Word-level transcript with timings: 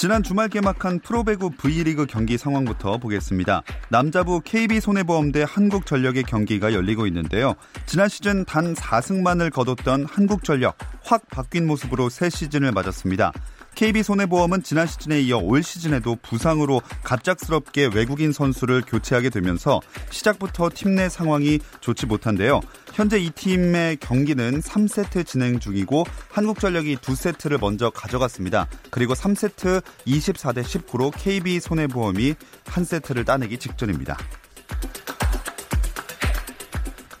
지난 0.00 0.22
주말 0.22 0.48
개막한 0.48 1.00
프로배구 1.00 1.50
V리그 1.58 2.06
경기 2.06 2.38
상황부터 2.38 2.96
보겠습니다. 2.96 3.62
남자부 3.90 4.40
KB손해보험 4.42 5.30
대 5.30 5.44
한국전력의 5.46 6.22
경기가 6.22 6.72
열리고 6.72 7.06
있는데요. 7.06 7.54
지난 7.84 8.08
시즌 8.08 8.46
단 8.46 8.72
4승만을 8.72 9.52
거뒀던 9.52 10.06
한국전력 10.06 10.78
확 11.04 11.28
바뀐 11.28 11.66
모습으로 11.66 12.08
새 12.08 12.30
시즌을 12.30 12.72
맞았습니다. 12.72 13.34
KB손해보험은 13.80 14.62
지난 14.62 14.86
시즌에 14.86 15.22
이어 15.22 15.38
올 15.38 15.62
시즌에도 15.62 16.14
부상으로 16.16 16.82
갑작스럽게 17.02 17.88
외국인 17.94 18.30
선수를 18.30 18.82
교체하게 18.86 19.30
되면서 19.30 19.80
시작부터 20.10 20.68
팀 20.74 20.90
내 20.90 21.08
상황이 21.08 21.60
좋지 21.80 22.06
못한데요. 22.06 22.60
현재 22.92 23.16
이 23.16 23.30
팀의 23.30 23.98
경기는 23.98 24.60
3세트 24.60 25.24
진행 25.24 25.60
중이고 25.60 26.04
한국전력이 26.30 26.96
2세트를 26.96 27.58
먼저 27.60 27.88
가져갔습니다. 27.90 28.68
그리고 28.90 29.14
3세트 29.14 29.82
24대 30.06 30.62
19로 30.62 31.10
KB손해보험이 31.16 32.34
한 32.66 32.84
세트를 32.84 33.24
따내기 33.24 33.56
직전입니다. 33.56 34.18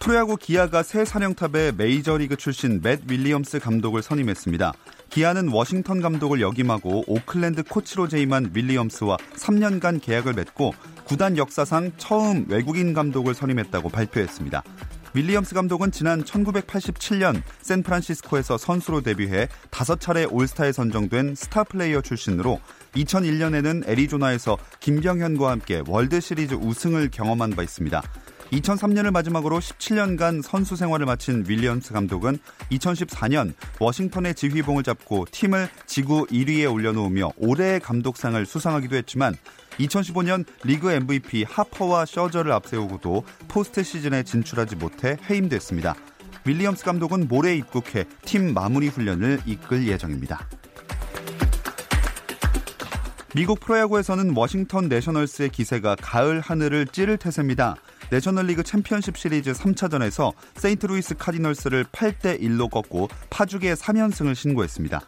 프로야구 0.00 0.36
기아가 0.36 0.82
새 0.82 1.04
사령탑에 1.04 1.72
메이저리그 1.76 2.36
출신 2.36 2.80
맷 2.82 3.02
윌리엄스 3.08 3.60
감독을 3.60 4.02
선임했습니다. 4.02 4.72
기아는 5.10 5.48
워싱턴 5.48 6.00
감독을 6.00 6.40
역임하고 6.40 7.04
오클랜드 7.08 7.64
코치로 7.64 8.08
재임한 8.08 8.52
윌리엄스와 8.54 9.16
3년간 9.34 10.00
계약을 10.00 10.34
맺고 10.34 10.72
구단 11.04 11.36
역사상 11.36 11.92
처음 11.96 12.46
외국인 12.48 12.94
감독을 12.94 13.34
선임했다고 13.34 13.88
발표했습니다. 13.88 14.62
윌리엄스 15.12 15.56
감독은 15.56 15.90
지난 15.90 16.22
1987년 16.22 17.42
샌프란시스코에서 17.62 18.56
선수로 18.56 19.00
데뷔해 19.00 19.48
5차례 19.72 20.32
올스타에 20.32 20.70
선정된 20.70 21.34
스타 21.34 21.64
플레이어 21.64 22.00
출신으로 22.00 22.60
2001년에는 22.94 23.88
애리조나에서 23.88 24.56
김병현과 24.78 25.50
함께 25.50 25.82
월드 25.88 26.20
시리즈 26.20 26.54
우승을 26.54 27.10
경험한 27.10 27.50
바 27.50 27.64
있습니다. 27.64 28.02
2003년을 28.52 29.12
마지막으로 29.12 29.60
17년간 29.60 30.42
선수 30.42 30.74
생활을 30.76 31.06
마친 31.06 31.44
윌리엄스 31.46 31.92
감독은 31.92 32.38
2014년 32.72 33.54
워싱턴의 33.78 34.34
지휘봉을 34.34 34.82
잡고 34.82 35.26
팀을 35.30 35.68
지구 35.86 36.26
1위에 36.26 36.72
올려놓으며 36.72 37.30
올해의 37.36 37.80
감독상을 37.80 38.44
수상하기도 38.44 38.96
했지만 38.96 39.36
2015년 39.78 40.44
리그 40.64 40.90
MVP 40.90 41.44
하퍼와 41.48 42.06
셔저를 42.06 42.52
앞세우고도 42.52 43.24
포스트 43.48 43.82
시즌에 43.82 44.24
진출하지 44.24 44.76
못해 44.76 45.16
해임됐습니다. 45.28 45.94
윌리엄스 46.44 46.84
감독은 46.84 47.28
모레 47.28 47.54
입국해 47.56 48.04
팀 48.24 48.52
마무리 48.52 48.88
훈련을 48.88 49.40
이끌 49.46 49.86
예정입니다. 49.86 50.48
미국 53.32 53.60
프로야구에서는 53.60 54.34
워싱턴 54.36 54.88
내셔널스의 54.88 55.50
기세가 55.50 55.94
가을 56.00 56.40
하늘을 56.40 56.86
찌를 56.88 57.16
태세입니다. 57.16 57.76
내셔널리그 58.10 58.64
챔피언십 58.64 59.16
시리즈 59.16 59.52
3차전에서 59.52 60.32
세인트루이스 60.56 61.14
카디널스를 61.16 61.84
8대 61.84 62.40
1로 62.40 62.68
꺾고 62.68 63.08
파죽의 63.30 63.76
3연승을 63.76 64.34
신고했습니다. 64.34 65.00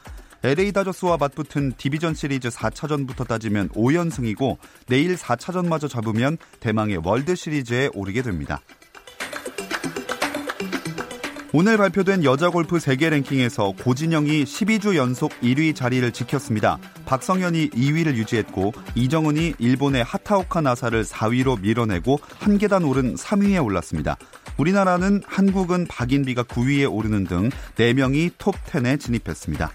LA 0.44 0.72
다저스와 0.72 1.18
맞붙은 1.18 1.74
디비전 1.76 2.14
시리즈 2.14 2.48
4차전부터 2.48 3.26
따지면 3.26 3.68
5연승이고 3.70 4.56
내일 4.88 5.16
4차전마저 5.16 5.88
잡으면 5.88 6.36
대망의 6.60 7.00
월드 7.04 7.34
시리즈에 7.34 7.90
오르게 7.94 8.22
됩니다. 8.22 8.60
오늘 11.54 11.76
발표된 11.76 12.24
여자 12.24 12.48
골프 12.48 12.80
세계 12.80 13.10
랭킹에서 13.10 13.74
고진영이 13.84 14.44
12주 14.44 14.96
연속 14.96 15.32
1위 15.42 15.76
자리를 15.76 16.10
지켰습니다. 16.10 16.78
박성현이 17.04 17.68
2위를 17.70 18.14
유지했고 18.14 18.72
이정은이 18.94 19.56
일본의 19.58 20.02
하타오카 20.02 20.62
나사를 20.62 21.04
4위로 21.04 21.60
밀어내고 21.60 22.20
한 22.38 22.56
계단 22.56 22.84
오른 22.84 23.16
3위에 23.16 23.62
올랐습니다. 23.62 24.16
우리나라는 24.56 25.20
한국은 25.26 25.86
박인비가 25.88 26.44
9위에 26.44 26.90
오르는 26.90 27.24
등 27.24 27.50
4명이 27.76 28.30
톱 28.38 28.54
10에 28.64 28.98
진입했습니다. 28.98 29.72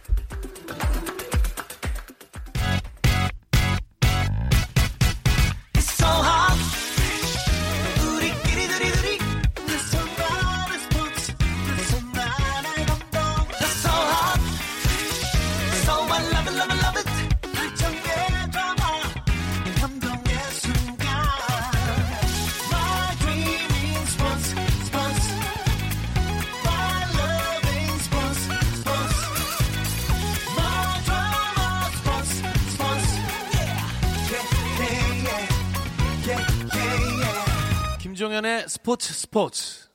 김종현의 38.18 38.68
스포츠 38.68 39.14
스포츠. 39.14 39.90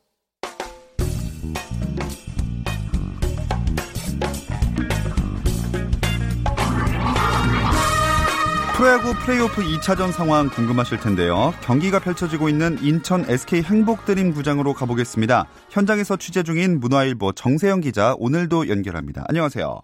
프로야구 8.76 9.14
플레이오프 9.24 9.62
2차전 9.62 10.12
상황 10.12 10.48
궁금하실 10.50 11.00
텐데요. 11.00 11.52
경기가 11.62 11.98
펼쳐지고 11.98 12.48
있는 12.48 12.78
인천 12.80 13.28
SK 13.28 13.62
행복드림 13.62 14.34
구장으로 14.34 14.72
가보겠습니다. 14.72 15.48
현장에서 15.70 16.16
취재 16.16 16.44
중인 16.44 16.78
문화일보 16.78 17.32
정세영 17.32 17.80
기자 17.80 18.14
오늘도 18.18 18.68
연결합니다. 18.68 19.24
안녕하세요. 19.26 19.80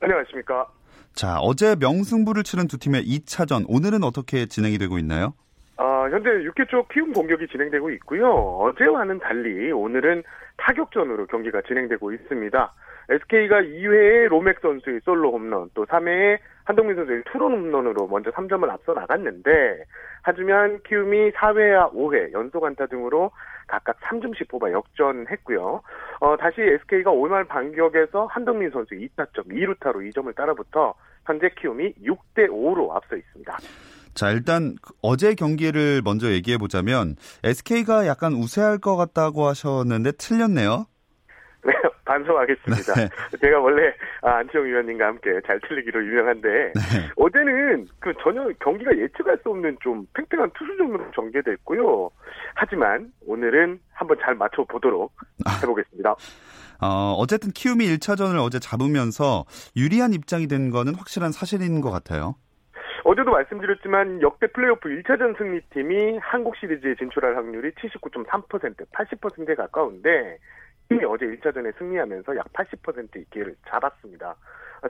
안녕하십니까. 0.00 0.66
자, 1.14 1.38
어제 1.38 1.76
명승부를 1.76 2.42
치른 2.42 2.66
두 2.66 2.78
팀의 2.78 3.04
2차전 3.06 3.64
오늘은 3.68 4.02
어떻게 4.02 4.46
진행이 4.46 4.76
되고 4.78 4.98
있나요? 4.98 5.34
아, 6.06 6.08
현재 6.08 6.30
6회 6.30 6.68
초 6.68 6.86
키움 6.86 7.12
공격이 7.12 7.48
진행되고 7.48 7.90
있고요. 7.90 8.30
어제와는 8.30 9.18
달리 9.18 9.72
오늘은 9.72 10.22
타격전으로 10.56 11.26
경기가 11.26 11.60
진행되고 11.62 12.12
있습니다. 12.12 12.72
SK가 13.08 13.62
2회에 13.62 14.28
로맥 14.28 14.60
선수의 14.60 15.00
솔로 15.04 15.32
홈런, 15.32 15.68
또 15.74 15.84
3회에 15.84 16.38
한동민 16.64 16.94
선수의 16.94 17.22
투런 17.32 17.52
홈런으로 17.52 18.06
먼저 18.06 18.30
3점을 18.30 18.68
앞서 18.70 18.94
나갔는데, 18.94 19.84
하지만 20.22 20.80
키움이 20.84 21.32
4회와 21.32 21.92
5회 21.92 22.32
연속 22.32 22.64
안타 22.64 22.86
등으로 22.86 23.32
각각 23.66 23.98
3점씩 24.00 24.48
뽑아 24.48 24.70
역전했고요. 24.70 25.82
어, 26.20 26.36
다시 26.36 26.62
SK가 26.62 27.10
5말 27.10 27.48
반격에서 27.48 28.26
한동민 28.26 28.70
선수 28.70 28.94
2타점 28.94 29.48
2루타로 29.48 30.08
2점을 30.08 30.32
따라붙어 30.36 30.94
현재 31.24 31.48
키움이 31.58 31.94
6대 32.04 32.48
5로 32.48 32.94
앞서 32.94 33.16
있습니다. 33.16 33.56
자, 34.16 34.30
일단 34.30 34.76
어제 35.02 35.34
경기를 35.34 36.00
먼저 36.02 36.28
얘기해 36.32 36.56
보자면 36.56 37.16
SK가 37.44 38.06
약간 38.06 38.32
우세할 38.32 38.78
것 38.78 38.96
같다고 38.96 39.46
하셨는데 39.46 40.12
틀렸네요. 40.12 40.86
네, 41.66 41.72
반성하겠습니다. 42.06 42.94
네. 42.94 43.08
제가 43.42 43.60
원래 43.60 43.92
아, 44.22 44.38
안치홍 44.38 44.64
위원님과 44.64 45.06
함께 45.06 45.38
잘 45.46 45.60
틀리기로 45.68 46.02
유명한데 46.06 46.48
네. 46.48 47.10
어제는 47.16 47.86
그 48.00 48.14
전혀 48.22 48.48
경기가 48.60 48.96
예측할 48.96 49.38
수 49.42 49.50
없는 49.50 49.76
좀 49.82 50.06
팽팽한 50.14 50.50
투수전으로 50.58 51.10
전개됐고요. 51.14 52.10
하지만 52.54 53.12
오늘은 53.26 53.80
한번 53.92 54.16
잘 54.22 54.34
맞춰 54.34 54.64
보도록 54.64 55.12
아. 55.44 55.58
해보겠습니다. 55.60 56.14
어, 56.80 57.14
어쨌든 57.18 57.50
키움이 57.50 57.84
1차전을 57.84 58.42
어제 58.42 58.58
잡으면서 58.60 59.44
유리한 59.76 60.14
입장이 60.14 60.46
된 60.46 60.70
거는 60.70 60.94
확실한 60.94 61.32
사실인 61.32 61.82
것 61.82 61.90
같아요. 61.90 62.36
어제도 63.06 63.30
말씀드렸지만 63.30 64.20
역대 64.20 64.48
플레이오프 64.48 64.88
1차전 64.88 65.38
승리팀이 65.38 66.18
한국 66.18 66.56
시리즈에 66.56 66.96
진출할 66.96 67.36
확률이 67.36 67.70
79.3%, 67.70 68.84
80%에 68.90 69.54
가까운데 69.54 70.38
팀이 70.88 71.04
어제 71.04 71.24
1차전에 71.24 71.78
승리하면서 71.78 72.36
약 72.36 72.52
80%의 72.52 73.26
기회를 73.30 73.54
잡았습니다. 73.68 74.34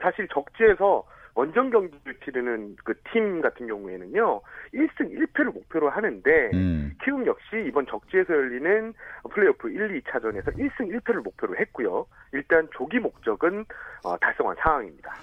사실 0.01 0.27
적지에서 0.29 1.05
원정 1.35 1.69
경기를 1.69 2.15
치르는 2.25 2.77
그 2.83 2.95
팀 3.13 3.41
같은 3.41 3.67
경우에는요, 3.67 4.41
1승 4.73 5.11
1패를 5.11 5.53
목표로 5.53 5.89
하는데, 5.89 6.49
음. 6.53 6.93
키움 7.03 7.25
역시 7.27 7.63
이번 7.67 7.85
적지에서 7.85 8.33
열리는 8.33 8.93
플레이오프 9.29 9.69
1, 9.69 10.01
2차전에서 10.01 10.57
1승 10.57 10.89
1패를 10.91 11.23
목표로 11.23 11.55
했고요. 11.57 12.07
일단 12.33 12.67
조기 12.73 12.97
목적은 12.97 13.65
어, 14.03 14.17
달성한 14.17 14.55
상황입니다. 14.59 15.13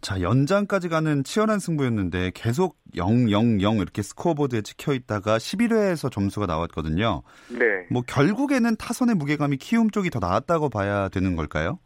자, 0.00 0.20
연장까지 0.20 0.88
가는 0.88 1.24
치열한 1.24 1.58
승부였는데 1.58 2.30
계속 2.34 2.76
0, 2.96 3.30
0, 3.30 3.60
0 3.60 3.76
이렇게 3.76 4.02
스코어보드에 4.02 4.62
찍혀 4.62 4.92
있다가 4.92 5.38
11회에서 5.38 6.10
점수가 6.10 6.46
나왔거든요. 6.46 7.22
네. 7.50 7.86
뭐 7.90 8.02
결국에는 8.06 8.76
타선의 8.76 9.16
무게감이 9.16 9.56
키움 9.56 9.90
쪽이 9.90 10.10
더 10.10 10.20
나았다고 10.20 10.70
봐야 10.70 11.08
되는 11.08 11.34
걸까요? 11.34 11.78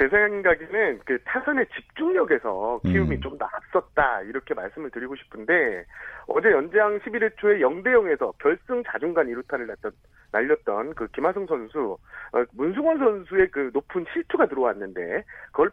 제 0.00 0.08
생각에는 0.08 1.00
그 1.04 1.18
타선의 1.24 1.66
집중력에서 1.74 2.80
키움이 2.82 3.16
음. 3.16 3.20
좀더 3.20 3.46
앞섰다 3.52 4.22
이렇게 4.22 4.54
말씀을 4.54 4.90
드리고 4.90 5.14
싶은데 5.16 5.84
어제 6.26 6.50
연장 6.50 6.98
11회 7.00 7.36
초에 7.36 7.58
0대 7.58 7.88
0에서 7.88 8.32
결승 8.38 8.82
자중간 8.86 9.26
2루타를 9.26 9.66
났던 9.66 9.92
날렸던 10.32 10.94
그 10.94 11.08
김하성 11.08 11.46
선수 11.46 11.98
어, 12.32 12.44
문승원 12.52 12.98
선수의 12.98 13.50
그 13.50 13.70
높은 13.74 14.06
실투가 14.12 14.46
들어왔는데 14.46 15.24
그걸 15.52 15.70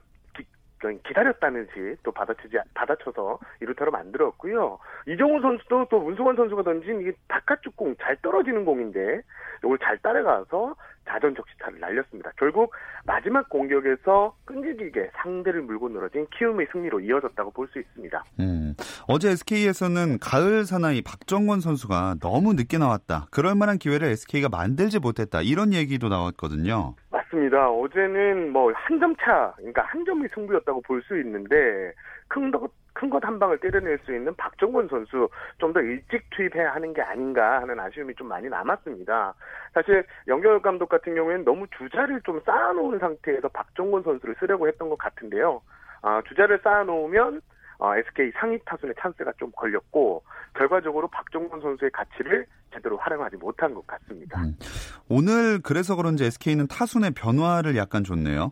기다렸다는지 1.03 1.97
또 2.03 2.11
받아치지 2.11 2.57
받아쳐서 2.73 3.39
이루타로 3.61 3.91
만들었고요. 3.91 4.79
이정우 5.07 5.41
선수도 5.41 5.87
또 5.89 5.99
문승원 5.99 6.35
선수가 6.35 6.63
던진 6.63 7.01
이게 7.01 7.11
바깥쪽 7.27 7.75
공 7.75 7.95
잘 8.01 8.15
떨어지는 8.21 8.63
공인데 8.65 9.21
이걸 9.63 9.77
잘 9.79 9.97
따라가서 9.97 10.75
자전 11.07 11.35
적시타를 11.35 11.79
날렸습니다. 11.79 12.31
결국 12.37 12.71
마지막 13.03 13.49
공격에서 13.49 14.35
끈질기게 14.45 15.09
상대를 15.23 15.63
물고 15.63 15.89
늘어진 15.89 16.27
키움의 16.37 16.67
승리로 16.71 16.99
이어졌다고 16.99 17.51
볼 17.51 17.67
수 17.69 17.79
있습니다. 17.79 18.23
음, 18.39 18.73
어제 19.07 19.29
SK에서는 19.31 20.19
가을 20.19 20.65
사나이 20.65 21.01
박정원 21.01 21.61
선수가 21.61 22.15
너무 22.21 22.53
늦게 22.53 22.77
나왔다. 22.77 23.27
그럴 23.31 23.53
만한 23.55 23.77
기회를 23.77 24.07
SK가 24.09 24.49
만들지 24.49 24.99
못했다. 24.99 25.41
이런 25.41 25.73
얘기도 25.73 26.09
나왔거든요. 26.09 26.95
맞습니다. 27.29 27.69
어제는 27.69 28.51
뭐 28.51 28.71
한 28.73 28.99
점 28.99 29.15
차, 29.17 29.53
그러니까 29.57 29.83
한 29.83 30.03
점이 30.05 30.27
승부였다고 30.29 30.81
볼 30.81 31.01
수 31.03 31.17
있는데 31.19 31.93
큰 32.27 32.51
것, 32.51 32.69
큰것 32.93 33.23
한 33.23 33.39
방을 33.39 33.57
때려낼 33.59 33.97
수 33.99 34.13
있는 34.13 34.35
박정권 34.35 34.87
선수 34.89 35.29
좀 35.59 35.71
더 35.73 35.79
일찍 35.81 36.27
투입해야 36.31 36.73
하는 36.73 36.93
게 36.93 37.01
아닌가 37.01 37.61
하는 37.61 37.79
아쉬움이 37.79 38.15
좀 38.15 38.27
많이 38.27 38.49
남았습니다. 38.49 39.33
사실 39.73 40.03
영경혁 40.27 40.61
감독 40.63 40.89
같은 40.89 41.15
경우에는 41.15 41.45
너무 41.45 41.67
주자를 41.77 42.21
좀 42.21 42.41
쌓아놓은 42.45 42.99
상태에서 42.99 43.47
박정권 43.49 44.03
선수를 44.03 44.35
쓰려고 44.39 44.67
했던 44.67 44.89
것 44.89 44.97
같은데요. 44.97 45.61
아, 46.01 46.21
주자를 46.27 46.59
쌓아놓으면 46.63 47.41
어, 47.79 47.95
SK 47.95 48.31
상위 48.35 48.59
타순의 48.65 48.95
찬스가 48.99 49.33
좀 49.37 49.51
걸렸고 49.55 50.23
결과적으로 50.55 51.07
박종건 51.07 51.61
선수의 51.61 51.91
가치를 51.91 52.45
제대로 52.73 52.97
활용하지 52.97 53.37
못한 53.37 53.73
것 53.73 53.85
같습니다. 53.87 54.41
음. 54.41 54.55
오늘 55.07 55.59
그래서 55.61 55.95
그런지 55.95 56.25
SK는 56.25 56.67
타순의 56.67 57.11
변화를 57.11 57.75
약간 57.77 58.03
줬네요. 58.03 58.51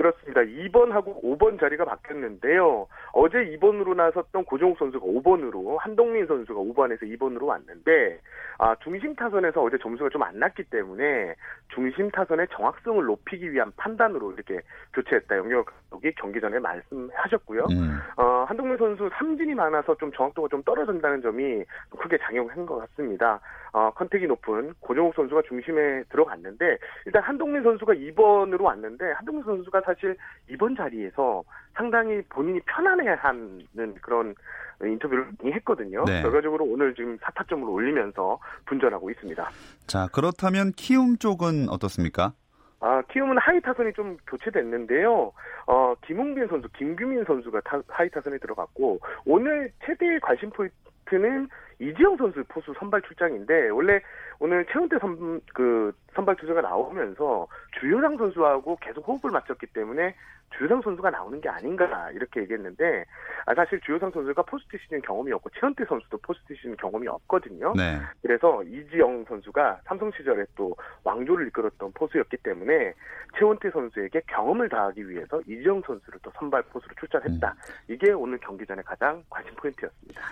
그렇습니다. 0.00 0.40
2번하고 0.40 1.22
5번 1.22 1.60
자리가 1.60 1.84
바뀌었는데요. 1.84 2.86
어제 3.12 3.36
2번으로 3.36 3.94
나섰던 3.94 4.46
고종욱 4.46 4.78
선수가 4.78 5.04
5번으로, 5.04 5.76
한동민 5.76 6.26
선수가 6.26 6.58
5번에서 6.58 7.02
2번으로 7.02 7.44
왔는데, 7.44 8.18
아, 8.56 8.74
중심 8.82 9.14
타선에서 9.14 9.62
어제 9.62 9.76
점수가 9.76 10.08
좀 10.08 10.20
안 10.22 10.38
났기 10.38 10.64
때문에 10.64 11.34
중심 11.74 12.10
타선의 12.10 12.48
정확성을 12.52 13.04
높이기 13.04 13.52
위한 13.52 13.72
판단으로 13.76 14.32
이렇게 14.32 14.60
교체했다. 14.94 15.36
영역 15.38 15.66
감독이 15.90 16.12
경기 16.16 16.40
전에 16.40 16.58
말씀하셨고요. 16.58 17.64
음. 17.70 17.98
어, 18.16 18.44
한동민 18.46 18.76
선수 18.76 19.08
삼진이 19.14 19.54
많아서 19.54 19.94
좀 19.96 20.12
정확도가 20.12 20.48
좀 20.48 20.62
떨어진다는 20.62 21.22
점이 21.22 21.64
크게 21.98 22.18
작용한 22.18 22.66
것 22.66 22.78
같습니다. 22.78 23.40
어, 23.72 23.90
컨택이 23.94 24.26
높은 24.26 24.74
고종욱 24.80 25.14
선수가 25.14 25.42
중심에 25.48 26.02
들어갔는데, 26.10 26.78
일단 27.06 27.22
한동민 27.22 27.62
선수가 27.62 27.94
2번으로 27.94 28.62
왔는데, 28.62 29.12
한동민 29.12 29.44
선수가 29.44 29.80
사실 29.90 30.16
이번 30.48 30.76
자리에서 30.76 31.42
상당히 31.74 32.22
본인이 32.28 32.60
편안해하는 32.60 33.94
그런 34.00 34.34
인터뷰를 34.82 35.28
했거든요. 35.44 36.04
네. 36.04 36.22
결과적으로 36.22 36.64
오늘 36.64 36.94
지금 36.94 37.18
4타점을 37.18 37.68
올리면서 37.68 38.38
분전하고 38.66 39.10
있습니다. 39.10 39.50
자, 39.86 40.08
그렇다면 40.12 40.72
키움 40.72 41.16
쪽은 41.18 41.68
어떻습니까? 41.68 42.32
아, 42.80 43.02
키움은 43.12 43.36
하위 43.38 43.60
타선이 43.60 43.92
좀 43.92 44.16
교체됐는데요. 44.26 45.32
어, 45.66 45.94
김웅빈 46.06 46.46
선수, 46.48 46.68
김규민 46.76 47.24
선수가 47.24 47.60
타, 47.60 47.82
하위 47.88 48.08
타선에 48.08 48.38
들어갔고, 48.38 49.00
오늘 49.26 49.70
최대의 49.84 50.20
관심 50.20 50.50
포인트는 50.50 51.48
이지영 51.80 52.16
선수 52.16 52.44
포수 52.48 52.72
선발 52.78 53.02
출장인데, 53.02 53.70
원래 53.70 54.00
오늘 54.38 54.64
최원태 54.66 54.98
선, 54.98 55.40
그, 55.54 55.92
선발 56.14 56.36
투수가 56.36 56.60
나오면서 56.60 57.48
주효상 57.80 58.16
선수하고 58.16 58.76
계속 58.80 59.06
호흡을 59.08 59.30
맞췄기 59.30 59.66
때문에 59.68 60.14
주효상 60.56 60.82
선수가 60.82 61.10
나오는 61.10 61.40
게 61.40 61.48
아닌가 61.48 62.10
이렇게 62.10 62.40
얘기했는데 62.40 63.04
아, 63.46 63.54
사실 63.54 63.80
주효상 63.80 64.10
선수가 64.10 64.42
포스트 64.42 64.76
시즌 64.78 65.00
경험이 65.02 65.32
없고 65.32 65.50
최원태 65.50 65.84
선수도 65.84 66.18
포스트 66.18 66.54
시즌 66.54 66.76
경험이 66.76 67.06
없거든요. 67.08 67.72
네. 67.76 68.00
그래서 68.20 68.62
이지영 68.64 69.24
선수가 69.28 69.80
삼성 69.84 70.10
시절에 70.12 70.44
또 70.56 70.74
왕조를 71.04 71.46
이끌었던 71.48 71.92
포수였기 71.92 72.38
때문에 72.38 72.94
최은태 73.38 73.70
선수에게 73.70 74.22
경험을 74.26 74.68
다하기 74.68 75.08
위해서 75.08 75.40
이지영 75.42 75.82
선수를 75.86 76.18
또 76.22 76.30
선발 76.36 76.62
포수로 76.64 76.94
출전했다. 76.98 77.48
음. 77.48 77.94
이게 77.94 78.10
오늘 78.12 78.38
경기 78.38 78.66
전에 78.66 78.82
가장 78.82 79.22
관심 79.30 79.54
포인트였습니다. 79.54 80.22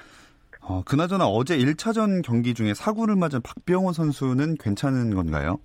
어, 0.61 0.83
그나저나 0.85 1.27
어제 1.27 1.57
1차전 1.57 2.23
경기 2.23 2.55
중에 2.55 2.75
사고를 2.75 3.17
맞은 3.17 3.41
박병호 3.43 3.93
선수는 3.93 4.57
괜찮은 4.61 5.15
건가요? 5.15 5.59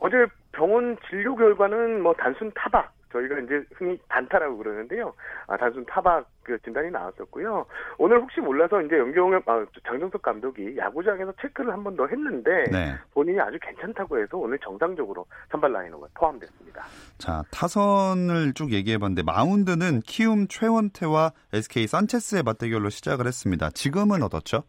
어제 0.00 0.16
병원 0.52 0.96
진료 1.08 1.34
결과는 1.34 2.02
뭐 2.02 2.14
단순 2.14 2.50
타박 2.54 2.92
저희가 3.12 3.38
이제 3.40 3.62
흔히 3.74 3.98
단타라고 4.08 4.58
그러는데요. 4.58 5.14
아, 5.46 5.56
단순 5.56 5.84
타박 5.86 6.28
그 6.48 6.58
진단이 6.62 6.90
나왔었고요. 6.90 7.66
오늘 7.98 8.20
혹시 8.22 8.40
몰라서 8.40 8.80
이제 8.80 8.96
연경영 8.96 9.42
아, 9.46 9.66
장정석 9.86 10.22
감독이 10.22 10.74
야구장에서 10.78 11.32
체크를 11.42 11.72
한 11.72 11.84
번 11.84 11.94
더 11.94 12.06
했는데 12.06 12.64
네. 12.70 12.94
본인이 13.12 13.38
아주 13.40 13.58
괜찮다고 13.60 14.18
해서 14.18 14.36
오늘 14.38 14.58
정상적으로 14.60 15.26
선발 15.50 15.72
라인업에 15.72 16.06
포함됐습니다. 16.14 16.84
자 17.18 17.42
타선을 17.50 18.54
쭉 18.54 18.72
얘기해봤는데 18.72 19.22
마운드는 19.24 20.00
키움 20.06 20.46
최원태와 20.48 21.32
SK 21.52 21.86
산체스의 21.86 22.42
맞대결로 22.44 22.88
시작을 22.88 23.26
했습니다. 23.26 23.70
지금은 23.70 24.22
어떻죠? 24.22 24.62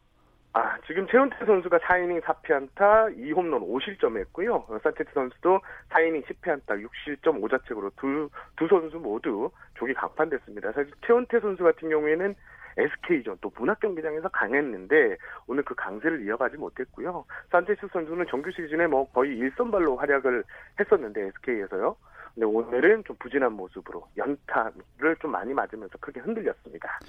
아, 0.53 0.77
지금 0.87 1.07
최은태 1.07 1.45
선수가 1.45 1.77
4이닝 1.77 2.21
4피안타 2.21 3.15
2홈런 3.15 3.61
5실점 3.61 4.17
했고요. 4.17 4.65
산체스 4.81 5.11
선수도 5.13 5.59
4이닝 5.89 6.25
10피안타 6.25 6.65
6실점 6.67 7.39
5자책으로 7.41 7.91
두, 7.97 8.29
두 8.55 8.67
선수 8.67 8.97
모두 8.97 9.51
조기 9.75 9.93
강판됐습니다. 9.93 10.71
사실 10.71 10.91
최은태 11.05 11.39
선수 11.39 11.63
같은 11.63 11.89
경우에는 11.89 12.33
SK전 12.77 13.37
또 13.41 13.51
문학 13.57 13.79
경기장에서 13.79 14.29
강했는데 14.29 15.17
오늘 15.47 15.63
그 15.63 15.75
강세를 15.75 16.25
이어가지 16.25 16.57
못했고요. 16.57 17.25
산체스 17.51 17.87
선수는 17.91 18.25
정규 18.27 18.51
시즌에 18.51 18.87
뭐 18.87 19.07
거의 19.11 19.37
1선발로 19.37 19.97
활약을 19.97 20.43
했었는데 20.79 21.27
SK에서요. 21.27 21.95
근데 22.39 22.45
오늘은 22.45 23.03
좀 23.03 23.17
부진한 23.19 23.51
모습으로 23.51 24.07
연타를 24.15 25.17
좀 25.21 25.31
많이 25.31 25.53
맞으면서 25.53 25.97
크게 25.99 26.21
흔들렸습니다. 26.21 26.99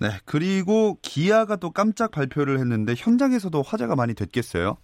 네, 0.00 0.08
그리고 0.24 0.96
기아가 1.02 1.54
또 1.54 1.70
깜짝 1.70 2.10
발표를 2.10 2.58
했는데 2.58 2.94
현장에서도 2.96 3.62
화제가 3.62 3.94
많이 3.94 4.14
됐겠어요? 4.14 4.76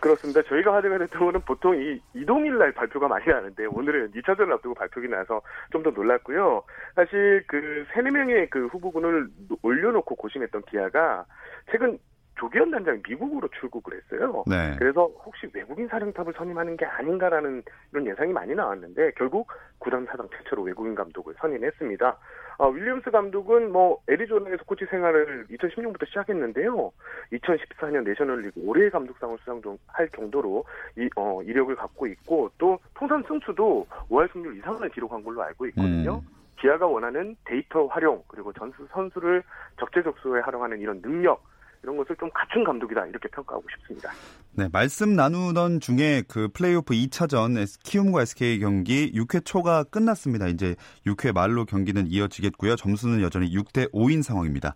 그렇습니다. 0.00 0.40
저희가 0.42 0.74
화제가 0.74 0.98
됐던 0.98 1.20
거는 1.20 1.40
보통 1.40 1.74
이 1.76 2.00
이동일 2.14 2.58
날 2.58 2.72
발표가 2.72 3.08
많이 3.08 3.26
나는데 3.26 3.66
오늘은 3.66 4.12
2차전을 4.12 4.52
앞두고 4.52 4.74
발표가 4.76 5.08
나서 5.08 5.42
좀 5.72 5.82
더 5.82 5.90
놀랐고요. 5.90 6.62
사실 6.94 7.42
그 7.48 7.84
세네 7.92 8.12
명의 8.12 8.48
그 8.50 8.66
후보군을 8.68 9.28
올려놓고 9.62 10.14
고심했던 10.14 10.62
기아가 10.70 11.26
최근 11.72 11.98
조기현 12.36 12.70
단장이 12.70 13.00
미국으로 13.08 13.48
출국을 13.58 13.94
했어요. 13.94 14.44
네. 14.46 14.74
그래서 14.78 15.08
혹시 15.24 15.46
외국인 15.52 15.86
사령탑을 15.88 16.34
선임하는 16.36 16.76
게 16.76 16.84
아닌가라는 16.84 17.62
이런 17.92 18.06
예상이 18.06 18.32
많이 18.32 18.54
나왔는데 18.54 19.12
결국 19.16 19.48
구단 19.78 20.06
사상 20.06 20.28
최초로 20.30 20.62
외국인 20.62 20.94
감독을 20.94 21.34
선임했습니다. 21.38 22.16
어, 22.58 22.68
윌리엄스 22.68 23.10
감독은 23.10 23.72
뭐 23.72 23.98
애리조나에서 24.08 24.64
코치 24.64 24.86
생활을 24.86 25.46
2016년부터 25.50 26.06
시작했는데요. 26.08 26.92
2014년 27.32 28.04
내셔널리그 28.04 28.60
올해의 28.64 28.90
감독상을 28.90 29.38
수상할 29.38 30.08
정도로 30.14 30.64
이, 30.96 31.08
어, 31.16 31.42
이력을 31.42 31.74
갖고 31.76 32.06
있고 32.06 32.50
또 32.58 32.78
통산 32.94 33.22
승수도 33.26 33.86
5할 34.08 34.32
승률 34.32 34.56
이상을 34.58 34.88
기록한 34.90 35.22
걸로 35.22 35.42
알고 35.42 35.66
있거든요. 35.66 36.16
음. 36.16 36.44
기아가 36.60 36.86
원하는 36.86 37.36
데이터 37.44 37.86
활용 37.86 38.22
그리고 38.28 38.52
전수 38.52 38.86
선수를 38.90 39.42
적재적소에 39.78 40.40
활용하는 40.40 40.80
이런 40.80 41.02
능력 41.02 41.42
이런 41.84 41.98
것을 41.98 42.16
좀 42.16 42.30
갖춘 42.34 42.64
감독이다 42.64 43.06
이렇게 43.06 43.28
평가하고 43.28 43.64
싶습니다. 43.76 44.10
네, 44.56 44.68
말씀 44.72 45.14
나누던 45.14 45.80
중에 45.80 46.22
그 46.28 46.48
플레이오프 46.48 46.94
2차전 46.94 47.54
키움과 47.84 48.22
SK 48.22 48.60
경기 48.60 49.12
6회 49.12 49.44
초가 49.44 49.84
끝났습니다. 49.84 50.46
이제 50.48 50.74
6회 51.06 51.34
말로 51.34 51.64
경기는 51.66 52.06
이어지겠고요. 52.06 52.76
점수는 52.76 53.22
여전히 53.22 53.54
6대 53.54 53.92
5인 53.92 54.22
상황입니다. 54.22 54.74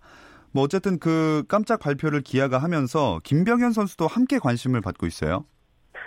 뭐 0.53 0.65
어쨌든 0.65 0.99
그 0.99 1.45
깜짝 1.49 1.81
발표를 1.81 2.21
기아가 2.21 2.59
하면서 2.59 3.21
김병현 3.25 3.73
선수도 3.73 4.07
함께 4.07 4.39
관심을 4.39 4.81
받고 4.81 5.07
있어요. 5.07 5.45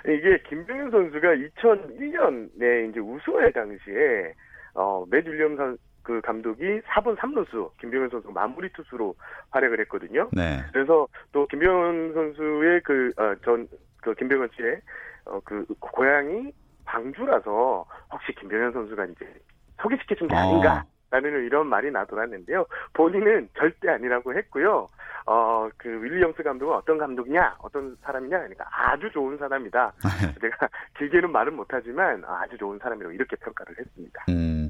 이게 0.06 0.42
김병현 0.50 0.92
선수가 0.92 1.28
2001년에 1.28 2.90
이제 2.90 3.00
우승할 3.00 3.52
당시에 3.54 4.34
어, 4.74 5.06
맷 5.10 5.28
윌리엄 5.30 5.58
선, 5.58 5.78
그 6.04 6.22
감독이 6.22 6.82
4번 6.82 7.16
3루수 7.18 7.72
김병현 7.80 8.10
선수 8.10 8.30
마무리 8.32 8.72
투수로 8.74 9.16
활약을 9.52 9.80
했거든요. 9.82 10.30
네. 10.32 10.64
그래서 10.72 11.08
또 11.32 11.48
김병현 11.48 12.14
선수의 12.14 12.82
그전그 12.82 13.22
어, 13.22 13.78
그 14.02 14.14
김병현 14.16 14.50
씨의 14.56 14.82
어, 15.26 15.40
그 15.44 15.66
고향이 15.80 16.52
광주라서 16.86 17.86
혹시 18.12 18.34
김병현 18.40 18.74
선수가 18.74 19.06
이제 19.06 19.34
소개시켜준 19.82 20.28
게 20.28 20.36
아닌가 20.36 20.86
라는 21.12 21.46
이런 21.46 21.68
말이 21.68 21.92
나돌았는데요. 21.92 22.66
본인은 22.94 23.50
절대 23.58 23.90
아니라고 23.90 24.34
했고요. 24.34 24.88
어, 25.26 25.70
그 25.78 25.88
윌리엄스 25.90 26.42
감독은 26.42 26.74
어떤 26.74 26.98
감독이냐, 26.98 27.58
어떤 27.60 27.96
사람이냐, 28.02 28.38
그러니까 28.38 28.66
아주 28.72 29.10
좋은 29.12 29.38
사람이다. 29.38 29.94
제가 30.42 30.70
길게는 30.98 31.32
말은 31.32 31.56
못하지만 31.56 32.24
아주 32.26 32.58
좋은 32.58 32.80
사람이라고 32.82 33.14
이렇게 33.14 33.36
평가를 33.36 33.76
했습니다. 33.78 34.26
음, 34.30 34.70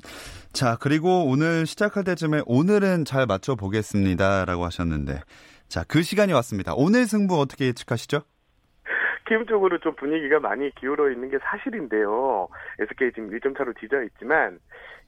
자 0.52 0.78
그리고 0.82 1.26
오늘 1.30 1.66
시작할 1.66 2.04
때쯤에 2.04 2.42
오늘은 2.48 3.06
잘 3.06 3.26
맞춰 3.28 3.56
보겠습니다라고 3.56 4.66
하셨는데, 4.66 5.22
자 5.70 5.86
그 5.88 6.02
시간이 6.02 6.34
왔습니다. 6.34 6.74
오늘 6.76 7.06
승부 7.06 7.40
어떻게 7.40 7.66
예측하시죠? 7.68 8.24
기본적으로 9.28 9.78
좀 9.80 9.94
분위기가 9.96 10.40
많이 10.40 10.74
기울어 10.76 11.10
있는 11.10 11.30
게 11.30 11.38
사실인데요. 11.40 12.48
SK 12.80 13.12
지금 13.14 13.30
1점 13.30 13.58
차로 13.58 13.74
뒤져 13.74 14.04
있지만 14.04 14.60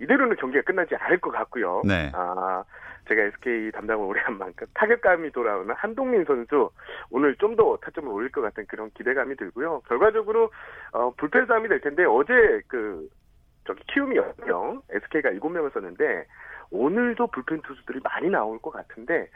이대로는 0.01 0.36
경기가 0.38 0.63
끝나지 0.63 0.96
않을 0.96 1.20
것 1.20 1.32
같고요. 1.32 1.82
네. 1.86 2.12
아, 2.13 2.63
제가 3.08 3.22
SK 3.24 3.72
담당을 3.72 4.05
오래 4.05 4.22
한 4.22 4.38
만큼 4.38 4.65
타격감이 4.74 5.32
돌아오는 5.32 5.74
한동민 5.75 6.24
선수 6.25 6.70
오늘 7.10 7.36
좀 7.36 7.53
더 7.55 7.77
타점을 7.77 8.12
올릴 8.12 8.32
것 8.32 8.41
같은 8.41 8.65
그런 8.67 8.89
기대감이 8.96 9.36
들고요. 9.36 9.82
결과적으로 9.88 10.50
어, 10.91 11.12
불펜 11.17 11.46
싸움이 11.46 11.70
될 11.70 11.82
텐데 11.82 12.03
어제 12.05 12.34
그 12.67 13.08
저기 13.65 13.82
키움이 13.93 14.15
6명, 14.15 14.82
SK가 14.89 15.29
7명을 15.29 15.74
썼는데 15.74 16.25
오늘도 16.72 17.27
불펜 17.27 17.62
투수들이 17.62 18.00
많이 18.03 18.29
나올 18.29 18.60
것 18.60 18.72
같은데 18.72 19.29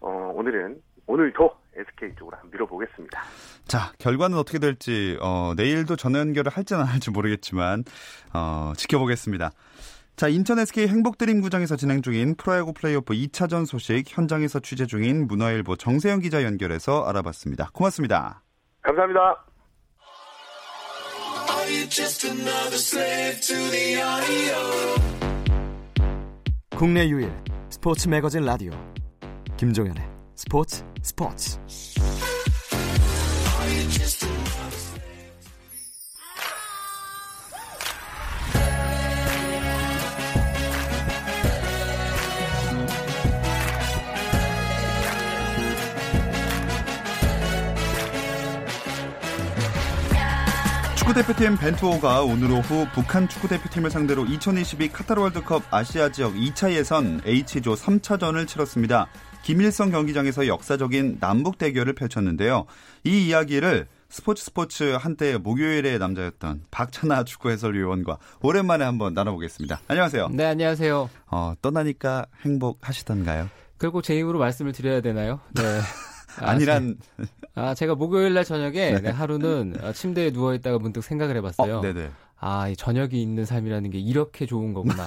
어, 0.00 0.32
오늘은 0.34 0.80
오늘도 1.06 1.50
SK 1.74 2.14
쪽으로 2.16 2.36
한번 2.36 2.50
밀어보겠습니다. 2.52 3.22
자, 3.66 3.92
결과는 3.98 4.38
어떻게 4.38 4.58
될지 4.58 5.18
어, 5.20 5.52
내일도 5.56 5.96
전화 5.96 6.20
연결을 6.20 6.52
할지는 6.52 6.82
안 6.82 6.88
할지 6.88 7.10
모르겠지만 7.10 7.84
어, 8.34 8.72
지켜보겠습니다. 8.76 9.50
자, 10.14 10.28
인천 10.28 10.58
SK 10.58 10.88
행복드림 10.88 11.40
구장에서 11.40 11.76
진행 11.76 12.02
중인 12.02 12.36
프로야구 12.36 12.74
플레이오프 12.74 13.14
2차전 13.14 13.66
소식 13.66 14.04
현장에서 14.06 14.60
취재 14.60 14.86
중인 14.86 15.26
문화일보 15.26 15.76
정세영 15.76 16.20
기자 16.20 16.44
연결해서 16.44 17.04
알아봤습니다. 17.06 17.70
고맙습니다. 17.72 18.42
감사합니다. 18.82 19.51
국내 26.76 27.08
유일 27.08 27.32
스포츠 27.70 28.08
매거진 28.08 28.44
라디오. 28.44 28.72
김종현의 29.56 30.02
스포츠 30.34 30.84
스포츠 31.02 31.58
축구대표팀 51.02 51.56
벤투호가 51.56 52.22
오늘 52.22 52.52
오후 52.52 52.86
북한 52.94 53.28
축구대표팀을 53.28 53.90
상대로 53.90 54.24
2022 54.24 54.88
카타르 54.88 55.20
월드컵 55.20 55.62
아시아 55.70 56.10
지역 56.10 56.34
2차 56.34 56.72
예선 56.72 57.20
H조 57.26 57.74
3차전을 57.74 58.46
치렀습니다. 58.46 59.08
김일성 59.42 59.90
경기장에서 59.90 60.46
역사적인 60.46 61.18
남북 61.18 61.58
대결을 61.58 61.94
펼쳤는데요. 61.94 62.66
이 63.02 63.26
이야기를 63.26 63.88
스포츠 64.10 64.44
스포츠 64.44 64.96
한때 64.96 65.38
목요일의 65.38 65.98
남자였던 65.98 66.62
박찬아 66.70 67.24
축구 67.24 67.50
해설위원과 67.50 68.18
오랜만에 68.40 68.84
한번 68.84 69.12
나눠보겠습니다. 69.12 69.80
안녕하세요. 69.88 70.28
네, 70.28 70.44
안녕하세요. 70.44 71.10
어, 71.26 71.54
떠나니까 71.60 72.26
행복하시던가요? 72.42 73.48
결국 73.80 74.04
제 74.04 74.14
입으로 74.14 74.38
말씀을 74.38 74.70
드려야 74.70 75.00
되나요? 75.00 75.40
네. 75.54 75.62
아, 76.38 76.54
니란 76.54 76.96
아, 77.54 77.74
제가 77.74 77.94
목요일 77.94 78.34
날 78.34 78.44
저녁에 78.44 78.92
네. 78.92 79.00
네, 79.00 79.10
하루는 79.10 79.74
침대에 79.94 80.30
누워 80.30 80.54
있다가 80.54 80.78
문득 80.78 81.02
생각을 81.02 81.36
해봤어요. 81.36 81.78
어, 81.78 81.80
네네. 81.80 82.10
아, 82.38 82.68
이 82.68 82.76
저녁이 82.76 83.20
있는 83.20 83.44
삶이라는 83.44 83.90
게 83.90 83.98
이렇게 83.98 84.46
좋은 84.46 84.72
거구나. 84.72 85.06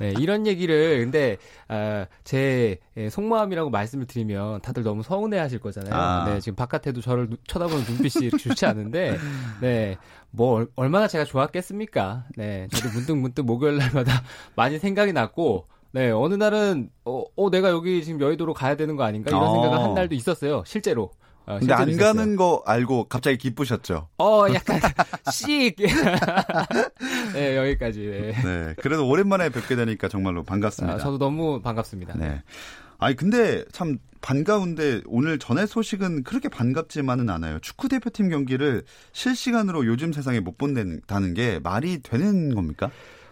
네, 0.00 0.12
이런 0.18 0.46
얘기를 0.46 0.98
근데 0.98 1.36
아, 1.68 2.06
제 2.24 2.78
예, 2.96 3.08
속마음이라고 3.08 3.70
말씀을 3.70 4.06
드리면 4.06 4.60
다들 4.60 4.82
너무 4.82 5.02
서운해 5.02 5.38
하실 5.38 5.60
거잖아요. 5.60 5.94
아. 5.94 6.24
네, 6.28 6.40
지금 6.40 6.56
바깥에도 6.56 7.00
저를 7.00 7.28
쳐다보는 7.46 7.84
눈빛이 7.84 8.30
좋지 8.38 8.66
않은데 8.66 9.16
네. 9.60 9.96
뭐 10.30 10.66
얼마나 10.74 11.06
제가 11.06 11.24
좋았겠습니까? 11.24 12.24
네. 12.36 12.66
저도 12.72 12.92
문득 12.92 13.16
문득 13.16 13.42
목요일 13.42 13.78
날마다 13.78 14.22
많이 14.56 14.78
생각이 14.80 15.12
났고 15.12 15.68
네, 15.92 16.10
어느 16.10 16.34
날은 16.34 16.90
어, 17.04 17.22
어, 17.36 17.50
내가 17.50 17.70
여기 17.70 18.02
지금 18.04 18.20
여의도로 18.20 18.52
가야 18.52 18.74
되는 18.76 18.96
거 18.96 19.04
아닌가 19.04 19.30
이런 19.30 19.44
어. 19.44 19.52
생각을 19.52 19.78
한 19.78 19.94
날도 19.94 20.16
있었어요. 20.16 20.64
실제로. 20.66 21.12
어, 21.46 21.58
근데 21.58 21.74
안 21.74 21.88
있었어요. 21.88 22.14
가는 22.14 22.36
거 22.36 22.62
알고 22.66 23.08
갑자기 23.08 23.36
기쁘셨죠? 23.36 24.08
어, 24.18 24.46
약간 24.52 24.80
씩. 25.32 25.76
네, 27.34 27.56
여기까지. 27.56 28.00
네. 28.00 28.32
네. 28.42 28.74
그래도 28.80 29.06
오랜만에 29.08 29.50
뵙게 29.50 29.76
되니까 29.76 30.08
정말로 30.08 30.42
반갑습니다. 30.42 30.96
아, 30.96 30.98
저도 30.98 31.18
너무 31.18 31.60
반갑습니다. 31.60 32.14
네. 32.16 32.42
아니 32.98 33.16
근데 33.16 33.64
참 33.72 33.98
반가운데 34.22 35.02
오늘 35.06 35.38
전해 35.38 35.66
소식은 35.66 36.22
그렇게 36.22 36.48
반갑지만은 36.48 37.28
않아요. 37.28 37.58
축구 37.60 37.88
대표팀 37.88 38.30
경기를 38.30 38.84
실시간으로 39.12 39.84
요즘 39.84 40.12
세상에 40.14 40.40
못 40.40 40.56
본다는 40.56 41.34
게 41.34 41.58
말이 41.62 42.00
되는 42.02 42.54
겁니까? 42.54 42.90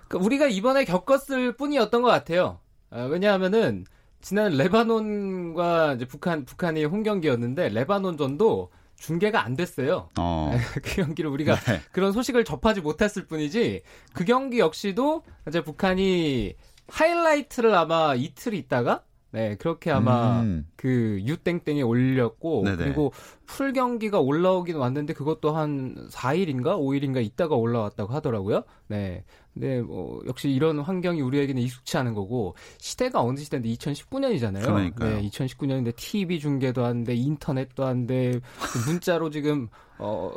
그러니까 0.08 0.26
우리가 0.26 0.46
이번에 0.48 0.84
겪었을 0.84 1.56
뿐이었던 1.56 2.02
것 2.02 2.08
같아요. 2.08 2.58
어, 2.90 3.06
왜냐하면은 3.10 3.86
지난 4.22 4.52
레바논과 4.52 5.94
이제 5.94 6.06
북한 6.06 6.44
북한이 6.44 6.84
홈 6.84 7.02
경기였는데 7.02 7.68
레바논전도 7.70 8.70
중계가 8.96 9.44
안 9.44 9.56
됐어요. 9.56 10.08
어. 10.18 10.52
그 10.82 10.94
경기를 10.94 11.28
우리가 11.30 11.56
네. 11.56 11.80
그런 11.90 12.12
소식을 12.12 12.44
접하지 12.44 12.80
못했을 12.80 13.26
뿐이지 13.26 13.82
그 14.14 14.24
경기 14.24 14.60
역시도 14.60 15.24
이제 15.48 15.62
북한이 15.62 16.54
하이라이트를 16.88 17.74
아마 17.74 18.14
이틀 18.14 18.54
있다가 18.54 19.02
네, 19.32 19.56
그렇게 19.56 19.90
아마 19.90 20.42
음. 20.42 20.68
그 20.76 21.18
유땡땡에 21.24 21.82
올렸고 21.82 22.64
네네. 22.64 22.76
그리고 22.76 23.12
풀 23.52 23.74
경기가 23.74 24.18
올라오긴 24.18 24.76
왔는데 24.76 25.12
그것도 25.12 25.54
한 25.54 26.08
4일인가 26.10 26.78
5일인가 26.78 27.22
있다가 27.22 27.54
올라왔다고 27.54 28.10
하더라고요. 28.14 28.62
네. 28.88 29.24
근데 29.52 29.82
뭐 29.82 30.22
역시 30.26 30.50
이런 30.50 30.80
환경이 30.80 31.20
우리에게는 31.20 31.60
익숙치 31.60 31.98
않은 31.98 32.14
거고 32.14 32.56
시대가 32.78 33.20
어느 33.20 33.38
시대인데 33.38 33.68
2019년이잖아요. 33.68 34.62
그러니까요. 34.62 35.16
네, 35.16 35.28
2019년인데 35.28 35.94
TV 35.94 36.40
중계도 36.40 36.84
안 36.84 37.04
돼, 37.04 37.14
인터넷도 37.14 37.84
안 37.84 38.06
돼, 38.06 38.40
문자로 38.86 39.28
지금 39.28 39.68
어 39.98 40.32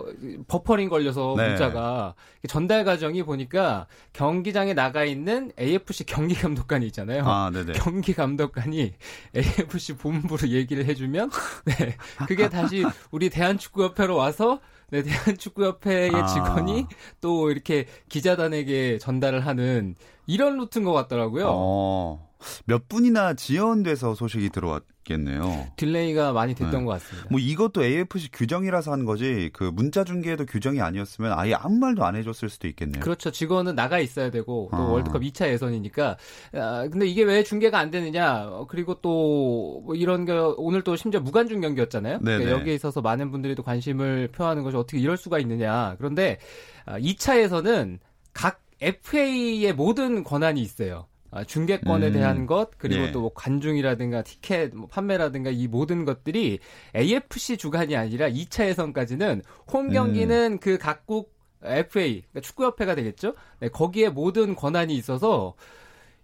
버퍼링 0.47 0.89
걸려서 0.89 1.33
네. 1.37 1.47
문자가 1.47 2.13
전달 2.47 2.83
과정이 2.83 3.23
보니까 3.23 3.87
경기장에 4.13 4.73
나가 4.73 5.05
있는 5.05 5.51
AFC 5.57 6.03
경기 6.03 6.35
감독관이 6.35 6.85
있잖아요. 6.87 7.23
아, 7.25 7.49
경기 7.73 8.13
감독관이 8.13 8.93
AFC 9.35 9.95
본부로 9.95 10.49
얘기를 10.49 10.85
해주면 10.85 11.31
네 11.65 11.95
그게 12.27 12.49
다시 12.49 12.83
우리 13.11 13.29
대한축구협회로 13.29 14.15
와서 14.15 14.59
네, 14.89 15.01
대한축구협회의 15.03 16.11
아. 16.13 16.25
직원이 16.25 16.85
또 17.21 17.49
이렇게 17.51 17.87
기자단에게 18.09 18.99
전달을 18.99 19.45
하는 19.45 19.95
이런 20.27 20.57
루트인 20.57 20.85
것 20.85 20.93
같더라고요. 20.93 21.47
어. 21.49 22.29
몇 22.65 22.87
분이나 22.87 23.33
지연돼서 23.33 24.15
소식이 24.15 24.49
들어왔겠네요. 24.49 25.67
delay가 25.77 26.33
많이 26.33 26.55
됐던 26.55 26.71
네. 26.79 26.85
것 26.85 26.91
같습니다. 26.93 27.27
뭐 27.31 27.39
이것도 27.39 27.83
AFC 27.83 28.31
규정이라서 28.31 28.91
하는 28.91 29.05
거지 29.05 29.49
그 29.53 29.63
문자 29.73 30.03
중계에도 30.03 30.45
규정이 30.45 30.81
아니었으면 30.81 31.33
아예 31.37 31.53
아무 31.53 31.77
말도 31.77 32.03
안 32.05 32.15
해줬을 32.15 32.49
수도 32.49 32.67
있겠네요. 32.67 33.01
그렇죠. 33.01 33.31
직원은 33.31 33.75
나가 33.75 33.99
있어야 33.99 34.31
되고 34.31 34.69
또 34.71 34.77
아. 34.77 34.85
월드컵 34.89 35.21
2차 35.21 35.47
예선이니까. 35.49 36.17
아, 36.53 36.87
근데 36.91 37.07
이게 37.07 37.23
왜 37.23 37.43
중계가 37.43 37.77
안 37.77 37.91
되느냐? 37.91 38.49
그리고 38.67 38.95
또 39.01 39.65
뭐 39.85 39.95
이런 39.95 40.25
게 40.25 40.33
오늘 40.57 40.81
또 40.81 40.95
심지어 40.95 41.19
무관중 41.19 41.61
경기였잖아요. 41.61 42.19
그러니까 42.19 42.51
여기에 42.51 42.73
있어서 42.75 43.01
많은 43.01 43.31
분들이 43.31 43.55
또 43.55 43.63
관심을 43.63 44.29
표하는 44.29 44.63
것이 44.63 44.75
어떻게 44.77 44.99
이럴 44.99 45.17
수가 45.17 45.39
있느냐. 45.39 45.95
그런데 45.97 46.39
2차에서는 46.87 47.97
아, 47.97 48.05
각 48.33 48.61
FA의 48.81 49.73
모든 49.73 50.23
권한이 50.23 50.61
있어요. 50.61 51.07
아, 51.35 51.43
중계권에 51.43 52.07
음. 52.07 52.13
대한 52.13 52.45
것 52.45 52.71
그리고 52.77 53.03
예. 53.03 53.11
또뭐 53.11 53.33
관중이라든가 53.33 54.21
티켓 54.21 54.73
뭐 54.73 54.87
판매라든가 54.87 55.49
이 55.49 55.67
모든 55.67 56.05
것들이 56.05 56.59
AFC 56.95 57.57
주관이 57.57 57.97
아니라 57.97 58.29
2차 58.29 58.67
예선까지는 58.67 59.41
홈 59.73 59.89
경기는 59.89 60.53
음. 60.53 60.59
그 60.59 60.77
각국 60.77 61.35
FA 61.61 62.21
그러니까 62.21 62.39
축구협회가 62.39 62.95
되겠죠. 62.95 63.33
네, 63.59 63.67
거기에 63.67 64.09
모든 64.09 64.55
권한이 64.55 64.95
있어서 64.95 65.55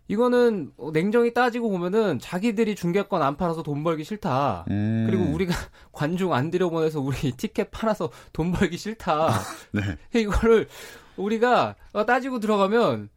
이거는 0.07 0.71
냉정히 0.93 1.33
따지고 1.33 1.69
보면은 1.69 2.17
자기들이 2.19 2.75
중계권 2.75 3.21
안 3.21 3.35
팔아서 3.35 3.63
돈 3.63 3.83
벌기 3.83 4.05
싫다. 4.05 4.63
음. 4.69 5.07
그리고 5.09 5.25
우리가 5.25 5.53
관중 5.91 6.33
안 6.33 6.51
들여보내서 6.51 7.01
우리 7.01 7.31
티켓 7.35 7.69
팔아서 7.71 8.11
돈 8.31 8.53
벌기 8.53 8.77
싫다. 8.77 9.29
네. 9.73 10.21
이거를 10.21 10.69
우리가 11.17 11.75
따지고 12.07 12.39
들어가면 12.39 13.09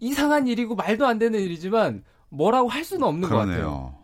이상한 0.00 0.46
일이고 0.46 0.74
말도 0.74 1.06
안 1.06 1.18
되는 1.18 1.38
일이지만 1.40 2.04
뭐라고 2.28 2.68
할 2.68 2.84
수는 2.84 3.06
없는 3.06 3.28
그러네요. 3.28 3.46
것 3.56 3.62
같아요. 3.66 3.98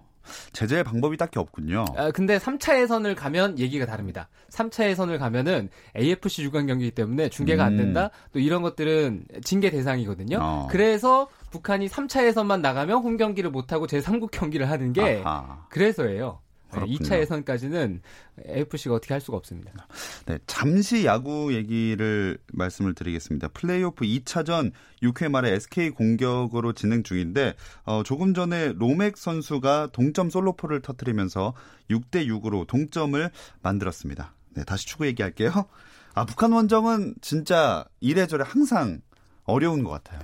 제재 0.52 0.82
방법이 0.82 1.16
딱히 1.18 1.38
없군요. 1.38 1.84
아, 1.96 2.10
근데 2.10 2.38
3차 2.38 2.80
예선을 2.80 3.14
가면 3.14 3.58
얘기가 3.58 3.84
다릅니다. 3.84 4.28
3차 4.50 4.88
예선을 4.88 5.18
가면은 5.18 5.68
AFC 5.96 6.42
주관 6.42 6.66
경기이기 6.66 6.94
때문에 6.94 7.28
중계가 7.28 7.62
음. 7.64 7.66
안 7.66 7.76
된다. 7.76 8.10
또 8.32 8.38
이런 8.38 8.62
것들은 8.62 9.26
징계 9.44 9.70
대상이거든요. 9.70 10.38
어. 10.40 10.68
그래서 10.70 11.28
북한이 11.50 11.88
3차 11.88 12.24
예선만 12.24 12.62
나가면 12.62 12.98
홈 12.98 13.16
경기를 13.18 13.50
못 13.50 13.72
하고 13.72 13.86
제3국 13.86 14.30
경기를 14.30 14.70
하는 14.70 14.92
게 14.94 15.22
아하. 15.24 15.66
그래서예요. 15.68 16.40
그렇군요. 16.74 16.98
2차 16.98 17.18
예선까지는 17.20 18.00
AFC가 18.48 18.94
어떻게 18.94 19.14
할 19.14 19.20
수가 19.20 19.36
없습니다. 19.36 19.86
네, 20.26 20.38
잠시 20.46 21.04
야구 21.04 21.54
얘기를 21.54 22.38
말씀을 22.52 22.94
드리겠습니다. 22.94 23.48
플레이오프 23.48 24.04
2차전 24.04 24.72
6회 25.02 25.30
말에 25.30 25.52
SK 25.52 25.90
공격으로 25.90 26.72
진행 26.72 27.02
중인데 27.02 27.54
어, 27.84 28.02
조금 28.04 28.34
전에 28.34 28.72
로맥 28.74 29.16
선수가 29.16 29.90
동점 29.92 30.30
솔로포를 30.30 30.80
터뜨리면서 30.82 31.54
6대 31.90 32.26
6으로 32.26 32.66
동점을 32.66 33.30
만들었습니다. 33.62 34.34
네, 34.54 34.64
다시 34.64 34.86
축구 34.86 35.06
얘기할게요. 35.06 35.66
아, 36.14 36.24
북한 36.24 36.52
원정은 36.52 37.14
진짜 37.20 37.84
이래저래 38.00 38.44
항상 38.46 39.00
어려운 39.44 39.82
것 39.82 39.90
같아요. 39.90 40.20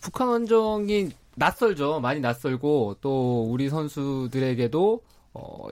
북한 0.00 0.28
원정이 0.28 1.10
낯설죠. 1.36 2.00
많이 2.00 2.20
낯설고 2.20 2.98
또 3.00 3.44
우리 3.50 3.70
선수들에게도 3.70 5.02
어, 5.34 5.68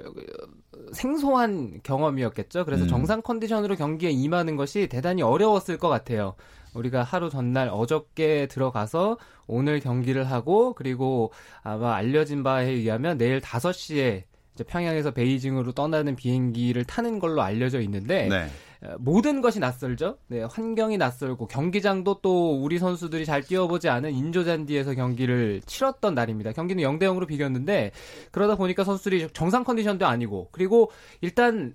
생소한 0.93 1.81
경험이었겠죠. 1.83 2.65
그래서 2.65 2.85
음. 2.85 2.89
정상 2.89 3.23
컨디션으로 3.23 3.77
경기에 3.77 4.11
임하는 4.11 4.57
것이 4.57 4.89
대단히 4.89 5.23
어려웠을 5.23 5.79
것 5.79 5.89
같아요. 5.89 6.35
우리가 6.75 7.03
하루 7.03 7.31
전날 7.31 7.69
어저께 7.69 8.47
들어가서 8.47 9.19
오늘 9.47 9.81
경기를 9.81 10.25
하고 10.31 10.73
그리고 10.73 11.33
아마 11.63 11.95
알려진 11.95 12.43
바에 12.43 12.71
의하면 12.71 13.19
내일 13.19 13.41
5시에 13.41 14.23
이제 14.55 14.65
평양에서 14.65 15.11
베이징으로 15.13 15.73
떠나는 15.73 16.17
비행기를 16.17 16.85
타는 16.85 17.19
걸로 17.19 17.43
알려져 17.43 17.81
있는데 17.81 18.29
네. 18.29 18.47
모든 18.99 19.41
것이 19.41 19.61
낯설죠. 19.61 20.19
네, 20.29 20.43
환경이 20.43 20.97
낯설고 20.97 21.49
경기장도 21.49 22.21
또 22.23 22.63
우리 22.63 22.79
선수들이 22.79 23.27
잘 23.27 23.43
뛰어보지 23.43 23.89
않은 23.89 24.13
인조잔디에서 24.13 24.95
경기를 24.95 25.61
치렀던 25.67 26.15
날입니다. 26.15 26.53
경기는 26.53 26.83
0대 26.83 27.03
0으로 27.03 27.27
비겼는데 27.27 27.93
그러다 28.31 28.57
보니까 28.57 28.85
선수들이 28.85 29.29
정상 29.33 29.65
컨디션도 29.65 30.07
아니고 30.07 30.49
그리고 30.51 30.91
일단 31.21 31.75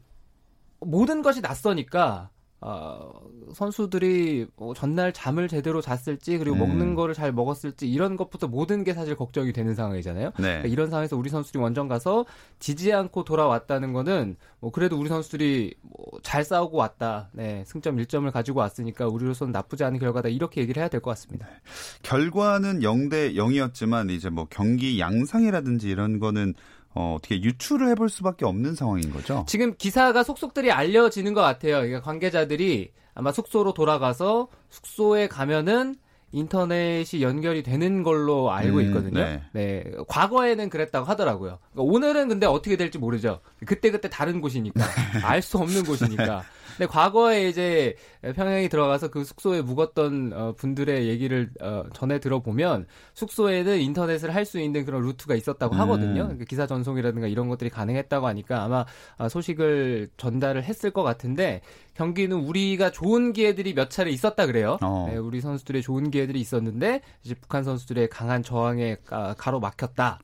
모든 0.79 1.21
것이 1.21 1.41
낯서니까 1.41 2.29
어, 2.67 3.11
선수들이 3.53 4.47
뭐 4.55 4.73
전날 4.73 5.13
잠을 5.13 5.47
제대로 5.47 5.81
잤을지 5.81 6.39
그리고 6.39 6.55
음. 6.55 6.59
먹는 6.59 6.95
거를 6.95 7.13
잘 7.13 7.31
먹었을지 7.31 7.87
이런 7.87 8.17
것부터 8.17 8.47
모든 8.47 8.83
게 8.83 8.93
사실 8.95 9.15
걱정이 9.15 9.53
되는 9.53 9.75
상황이잖아요. 9.75 10.31
네. 10.37 10.41
그러니까 10.41 10.67
이런 10.67 10.89
상황에서 10.89 11.15
우리 11.15 11.29
선수들이 11.29 11.61
원정 11.61 11.87
가서 11.87 12.25
지지 12.57 12.91
않고 12.91 13.23
돌아왔다는 13.23 13.93
거는 13.93 14.35
뭐 14.59 14.71
그래도 14.71 14.97
우리 14.97 15.09
선수들이 15.09 15.75
뭐 15.81 16.05
잘 16.25 16.43
싸우고 16.43 16.77
왔다. 16.77 17.29
네, 17.33 17.63
승점 17.67 17.97
1점을 17.97 18.29
가지고 18.31 18.59
왔으니까 18.59 19.07
우리로서는 19.07 19.51
나쁘지 19.51 19.83
않은 19.83 19.99
결과다. 19.99 20.29
이렇게 20.29 20.61
얘기를 20.61 20.81
해야 20.81 20.89
될 20.89 20.99
것 21.01 21.11
같습니다. 21.11 21.45
네. 21.45 21.53
결과는 22.01 22.79
0대 22.79 23.35
0이었지만 23.35 24.09
이제 24.09 24.29
뭐 24.29 24.47
경기 24.49 24.99
양상이라든지 24.99 25.89
이런 25.89 26.19
거는 26.19 26.55
어, 26.95 27.15
어떻게 27.17 27.41
유출을 27.41 27.89
해볼 27.89 28.09
수밖에 28.09 28.45
없는 28.45 28.73
상황인 28.75 29.11
거죠? 29.11 29.45
지금 29.47 29.75
기사가 29.77 30.23
속속들이 30.23 30.71
알려지는 30.71 31.33
것 31.33 31.41
같아요. 31.41 31.75
그러니까 31.75 32.01
관계자들이 32.01 32.91
아마 33.13 33.31
숙소로 33.31 33.73
돌아가서 33.73 34.47
숙소에 34.69 35.27
가면은 35.27 35.95
인터넷이 36.31 37.21
연결이 37.21 37.63
되는 37.63 38.03
걸로 38.03 38.51
알고 38.51 38.77
음, 38.79 38.85
있거든요. 38.87 39.21
음, 39.21 39.41
네. 39.53 39.83
네. 39.83 39.91
과거에는 40.07 40.69
그랬다고 40.69 41.05
하더라고요. 41.05 41.59
그러니까 41.71 41.93
오늘은 41.93 42.27
근데 42.27 42.45
어떻게 42.45 42.75
될지 42.75 42.97
모르죠. 42.97 43.39
그때그때 43.59 43.91
그때 43.91 44.09
다른 44.09 44.41
곳이니까. 44.41 44.83
알 45.23 45.41
수 45.41 45.57
없는 45.57 45.83
곳이니까. 45.85 46.43
근데 46.77 46.87
과거에 46.87 47.47
이제 47.49 47.95
평양에 48.35 48.67
들어가서 48.67 49.09
그 49.09 49.23
숙소에 49.23 49.61
묵었던 49.61 50.33
어, 50.33 50.53
분들의 50.57 51.07
얘기를 51.07 51.49
어, 51.61 51.83
전해 51.93 52.19
들어보면 52.19 52.87
숙소에는 53.13 53.79
인터넷을 53.79 54.33
할 54.33 54.45
수 54.45 54.59
있는 54.59 54.85
그런 54.85 55.01
루트가 55.01 55.33
있었다고 55.33 55.73
음. 55.73 55.79
하거든요. 55.81 56.27
그 56.37 56.45
기사 56.45 56.67
전송이라든가 56.67 57.27
이런 57.27 57.49
것들이 57.49 57.71
가능했다고 57.71 58.27
하니까 58.27 58.63
아마 58.63 58.85
어, 59.17 59.27
소식을 59.27 60.09
전달을 60.17 60.63
했을 60.63 60.91
것 60.91 61.01
같은데 61.01 61.61
경기는 61.95 62.37
우리가 62.37 62.91
좋은 62.91 63.33
기회들이 63.33 63.73
몇 63.73 63.89
차례 63.89 64.11
있었다 64.11 64.45
그래요. 64.45 64.77
어. 64.83 65.07
네, 65.09 65.17
우리 65.17 65.41
선수들의 65.41 65.81
좋은 65.81 66.11
기회들이 66.11 66.39
있었는데 66.39 67.01
이제 67.23 67.33
북한 67.33 67.63
선수들의 67.63 68.09
강한 68.09 68.43
저항에 68.43 68.97
가로막혔다. 69.37 70.19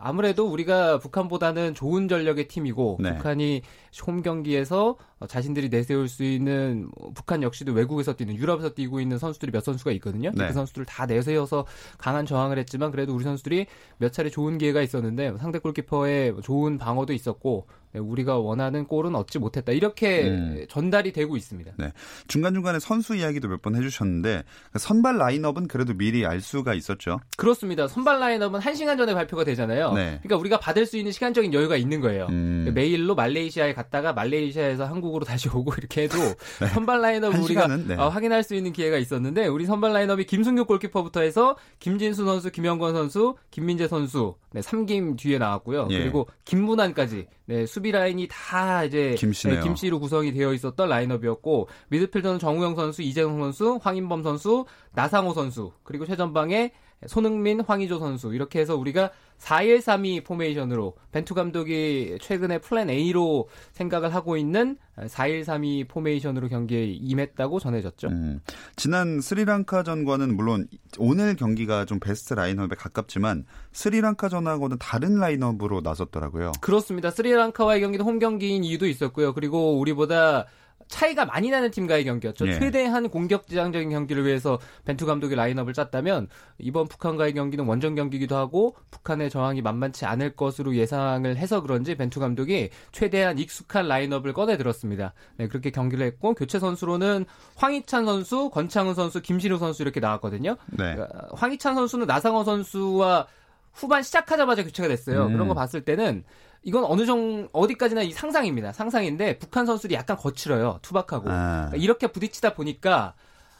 아무래도 0.00 0.46
우리가 0.46 0.98
북한보다는 0.98 1.74
좋은 1.74 2.08
전력의 2.08 2.48
팀이고 2.48 2.98
네. 3.00 3.14
북한이 3.16 3.62
홈 4.06 4.22
경기에서 4.22 4.96
자신들이 5.26 5.68
내세울 5.68 6.08
수 6.08 6.22
있는 6.22 6.88
뭐 6.96 7.10
북한 7.14 7.42
역시도 7.42 7.72
외국에서 7.72 8.14
뛰는 8.14 8.36
유럽에서 8.36 8.70
뛰고 8.70 9.00
있는 9.00 9.18
선수들이 9.18 9.50
몇 9.52 9.64
선수가 9.64 9.90
있거든요. 9.92 10.30
네. 10.34 10.46
그 10.48 10.52
선수들을 10.52 10.86
다 10.86 11.06
내세워서 11.06 11.66
강한 11.98 12.24
저항을 12.26 12.58
했지만 12.58 12.90
그래도 12.90 13.14
우리 13.14 13.24
선수들이 13.24 13.66
몇 13.98 14.12
차례 14.12 14.30
좋은 14.30 14.58
기회가 14.58 14.80
있었는데 14.82 15.36
상대 15.38 15.58
골키퍼의 15.58 16.36
좋은 16.42 16.78
방어도 16.78 17.12
있었고 17.12 17.66
네, 17.92 18.00
우리가 18.00 18.36
원하는 18.38 18.84
골은 18.86 19.14
얻지 19.14 19.38
못했다. 19.38 19.72
이렇게 19.72 20.28
음. 20.28 20.66
전달이 20.68 21.12
되고 21.12 21.36
있습니다. 21.38 21.72
네. 21.78 21.92
중간중간에 22.28 22.78
선수 22.80 23.16
이야기도 23.16 23.48
몇 23.48 23.58
번 23.62 23.74
해주셨는데 23.74 24.44
선발 24.78 25.18
라인업은 25.18 25.66
그래도 25.66 25.94
미리 25.94 26.24
알 26.24 26.40
수가 26.40 26.74
있었죠. 26.74 27.18
그렇습니다. 27.36 27.88
선발 27.88 28.20
라인업은 28.20 28.60
1시간 28.60 28.96
전에 28.98 29.14
발표가 29.14 29.42
되잖아요. 29.42 29.92
네. 29.94 30.20
그러니까 30.22 30.36
우리가 30.36 30.60
받을 30.60 30.86
수 30.86 30.96
있는 30.96 31.10
시간적인 31.10 31.52
여유가 31.54 31.76
있는 31.76 32.00
거예요. 32.00 32.26
음. 32.28 32.70
메일로 32.74 33.14
말레이시아에 33.16 33.74
갔다가 33.78 34.12
말레이시아에서 34.12 34.86
한국으로 34.86 35.24
다시 35.24 35.48
오고 35.48 35.72
이렇게 35.78 36.02
해도 36.02 36.18
네. 36.60 36.66
선발 36.66 37.00
라인업 37.00 37.34
우리가 37.34 37.68
네. 37.76 37.94
어, 37.94 38.08
확인할 38.08 38.42
수 38.42 38.56
있는 38.56 38.72
기회가 38.72 38.98
있었는데 38.98 39.46
우리 39.46 39.66
선발 39.66 39.92
라인업이 39.92 40.26
김승규 40.26 40.64
골키퍼부터 40.64 41.20
해서 41.20 41.56
김진수 41.78 42.24
선수, 42.24 42.50
김영권 42.50 42.94
선수, 42.94 43.36
김민재 43.50 43.86
선수 43.86 44.34
네, 44.50 44.60
3김 44.60 45.16
뒤에 45.16 45.38
나왔고요. 45.38 45.88
예. 45.90 46.00
그리고 46.00 46.26
김문환까지 46.44 47.26
네, 47.46 47.66
수비 47.66 47.92
라인이 47.92 48.26
다 48.30 48.82
이제 48.84 49.14
네, 49.16 49.60
김씨로 49.60 50.00
구성이 50.00 50.32
되어 50.32 50.52
있었던 50.52 50.88
라인업이었고 50.88 51.68
미드필더는 51.88 52.40
정우영 52.40 52.74
선수, 52.74 53.02
이재성 53.02 53.38
선수, 53.40 53.78
황인범 53.80 54.24
선수, 54.24 54.66
나상호 54.92 55.34
선수 55.34 55.72
그리고 55.84 56.04
최전방에 56.04 56.72
손흥민, 57.06 57.60
황의조 57.60 57.98
선수 57.98 58.34
이렇게 58.34 58.60
해서 58.60 58.76
우리가 58.76 59.10
4-1-3-2 59.38 60.24
포메이션으로 60.24 60.96
벤투 61.12 61.34
감독이 61.34 62.18
최근에 62.20 62.58
plan 62.58 62.90
A로 62.90 63.48
생각을 63.72 64.12
하고 64.14 64.36
있는 64.36 64.76
4-1-3-2 64.96 65.88
포메이션으로 65.88 66.48
경기에 66.48 66.84
임했다고 66.86 67.60
전해졌죠. 67.60 68.08
음, 68.08 68.40
지난 68.74 69.20
스리랑카전과는 69.20 70.34
물론 70.34 70.66
오늘 70.98 71.36
경기가 71.36 71.84
좀 71.84 72.00
베스트 72.00 72.34
라인업에 72.34 72.74
가깝지만 72.74 73.44
스리랑카전하고는 73.72 74.78
다른 74.80 75.20
라인업으로 75.20 75.82
나섰더라고요. 75.82 76.52
그렇습니다. 76.60 77.10
스리랑카와의 77.12 77.80
경기도 77.80 78.04
홈 78.04 78.18
경기인 78.18 78.64
이유도 78.64 78.88
있었고요. 78.88 79.34
그리고 79.34 79.78
우리보다 79.78 80.46
차이가 80.88 81.24
많이 81.24 81.50
나는 81.50 81.70
팀과의 81.70 82.04
경기였죠. 82.04 82.48
예. 82.48 82.58
최대한 82.58 83.08
공격지향적인 83.08 83.90
경기를 83.90 84.26
위해서 84.26 84.58
벤투 84.84 85.06
감독이 85.06 85.34
라인업을 85.34 85.72
짰다면 85.72 86.28
이번 86.58 86.88
북한과의 86.88 87.34
경기는 87.34 87.64
원정 87.64 87.94
경기기도 87.94 88.36
하고 88.36 88.74
북한의 88.90 89.30
저항이 89.30 89.62
만만치 89.62 90.06
않을 90.06 90.34
것으로 90.34 90.74
예상을 90.74 91.36
해서 91.36 91.60
그런지 91.60 91.94
벤투 91.94 92.20
감독이 92.20 92.70
최대한 92.90 93.38
익숙한 93.38 93.86
라인업을 93.86 94.32
꺼내 94.32 94.56
들었습니다. 94.56 95.12
네, 95.36 95.46
그렇게 95.46 95.70
경기를 95.70 96.04
했고 96.06 96.34
교체 96.34 96.58
선수로는 96.58 97.26
황희찬 97.56 98.06
선수, 98.06 98.50
권창훈 98.50 98.94
선수, 98.94 99.20
김신우 99.20 99.58
선수 99.58 99.82
이렇게 99.82 100.00
나왔거든요. 100.00 100.56
네. 100.66 100.94
그러니까 100.94 101.28
황희찬 101.32 101.74
선수는 101.74 102.06
나상호 102.06 102.44
선수와 102.44 103.26
후반 103.72 104.02
시작하자마자 104.02 104.64
교체가 104.64 104.88
됐어요. 104.88 105.26
음. 105.26 105.32
그런 105.32 105.48
거 105.48 105.54
봤을 105.54 105.82
때는 105.82 106.24
이건 106.62 106.84
어느 106.84 107.06
정도 107.06 107.48
어디까지나 107.52 108.02
이 108.02 108.12
상상입니다. 108.12 108.72
상상인데 108.72 109.38
북한 109.38 109.66
선수들이 109.66 109.94
약간 109.94 110.16
거칠어요. 110.16 110.78
투박하고 110.82 111.30
아. 111.30 111.66
그러니까 111.68 111.76
이렇게 111.76 112.06
부딪히다 112.08 112.54
보니까 112.54 113.14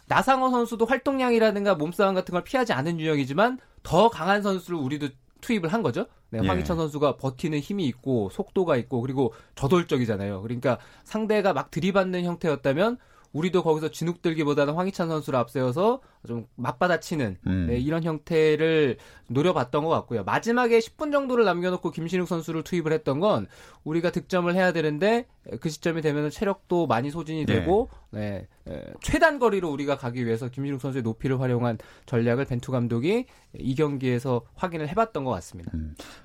나상호 0.07 0.51
선수도 0.51 0.87
활동량이라든가 0.87 1.75
몸싸움 1.75 2.15
같은 2.15 2.33
걸 2.33 2.43
피하지 2.45 2.73
않은 2.73 2.99
유형이지만 2.99 3.59
더 3.83 4.09
강한 4.09 4.43
선수를 4.43 4.79
우리도 4.79 5.09
투입을 5.41 5.73
한 5.73 5.83
거죠. 5.83 6.07
네, 6.31 6.41
예. 6.43 6.47
황희찬 6.47 6.77
선수가 6.77 7.17
버티는 7.17 7.61
힘이 7.61 7.87
있고 7.87 8.29
속도가 8.31 8.77
있고 8.77 9.01
그리고 9.01 9.33
저돌적이잖아요. 9.55 10.43
그러니까 10.43 10.79
상대가 11.05 11.53
막 11.53 11.71
들이받는 11.71 12.25
형태였다면 12.25 12.99
우리도 13.39 13.63
거기서 13.63 13.91
진욱들기보다는 13.91 14.75
황희찬 14.75 15.09
선수를 15.09 15.39
앞세워서 15.39 16.01
좀 16.27 16.47
맞받아치는 16.57 17.39
음. 17.47 17.67
네, 17.69 17.79
이런 17.79 18.03
형태를 18.03 18.97
노려봤던 19.29 19.85
것 19.85 19.91
같고요. 19.91 20.25
마지막에 20.25 20.79
10분 20.79 21.13
정도를 21.13 21.45
남겨놓고 21.45 21.91
김신욱 21.91 22.27
선수를 22.27 22.65
투입을 22.65 22.93
했던 22.93 23.21
건 23.21 23.47
우리가 23.85 24.11
득점을 24.11 24.53
해야 24.55 24.73
되는데 24.73 25.27
그 25.61 25.69
시점이 25.69 26.03
되면 26.03 26.31
체력도 26.31 26.87
많이 26.87 27.11
소진이 27.11 27.47
네. 27.47 27.55
되고 27.61 27.89
네, 28.11 28.49
에, 28.67 28.83
최단 29.03 29.39
거리로 29.39 29.71
우리가 29.71 29.99
가기 29.99 30.25
위해서 30.25 30.49
김신욱 30.49 30.81
선수의 30.81 31.03
높이를 31.03 31.41
활용한 31.41 31.77
전략을 32.07 32.47
벤투 32.47 32.73
감독이 32.73 33.27
이 33.59 33.75
경기에서 33.75 34.43
확인을 34.55 34.89
해봤던 34.89 35.25
것 35.25 35.31
같습니다. 35.33 35.71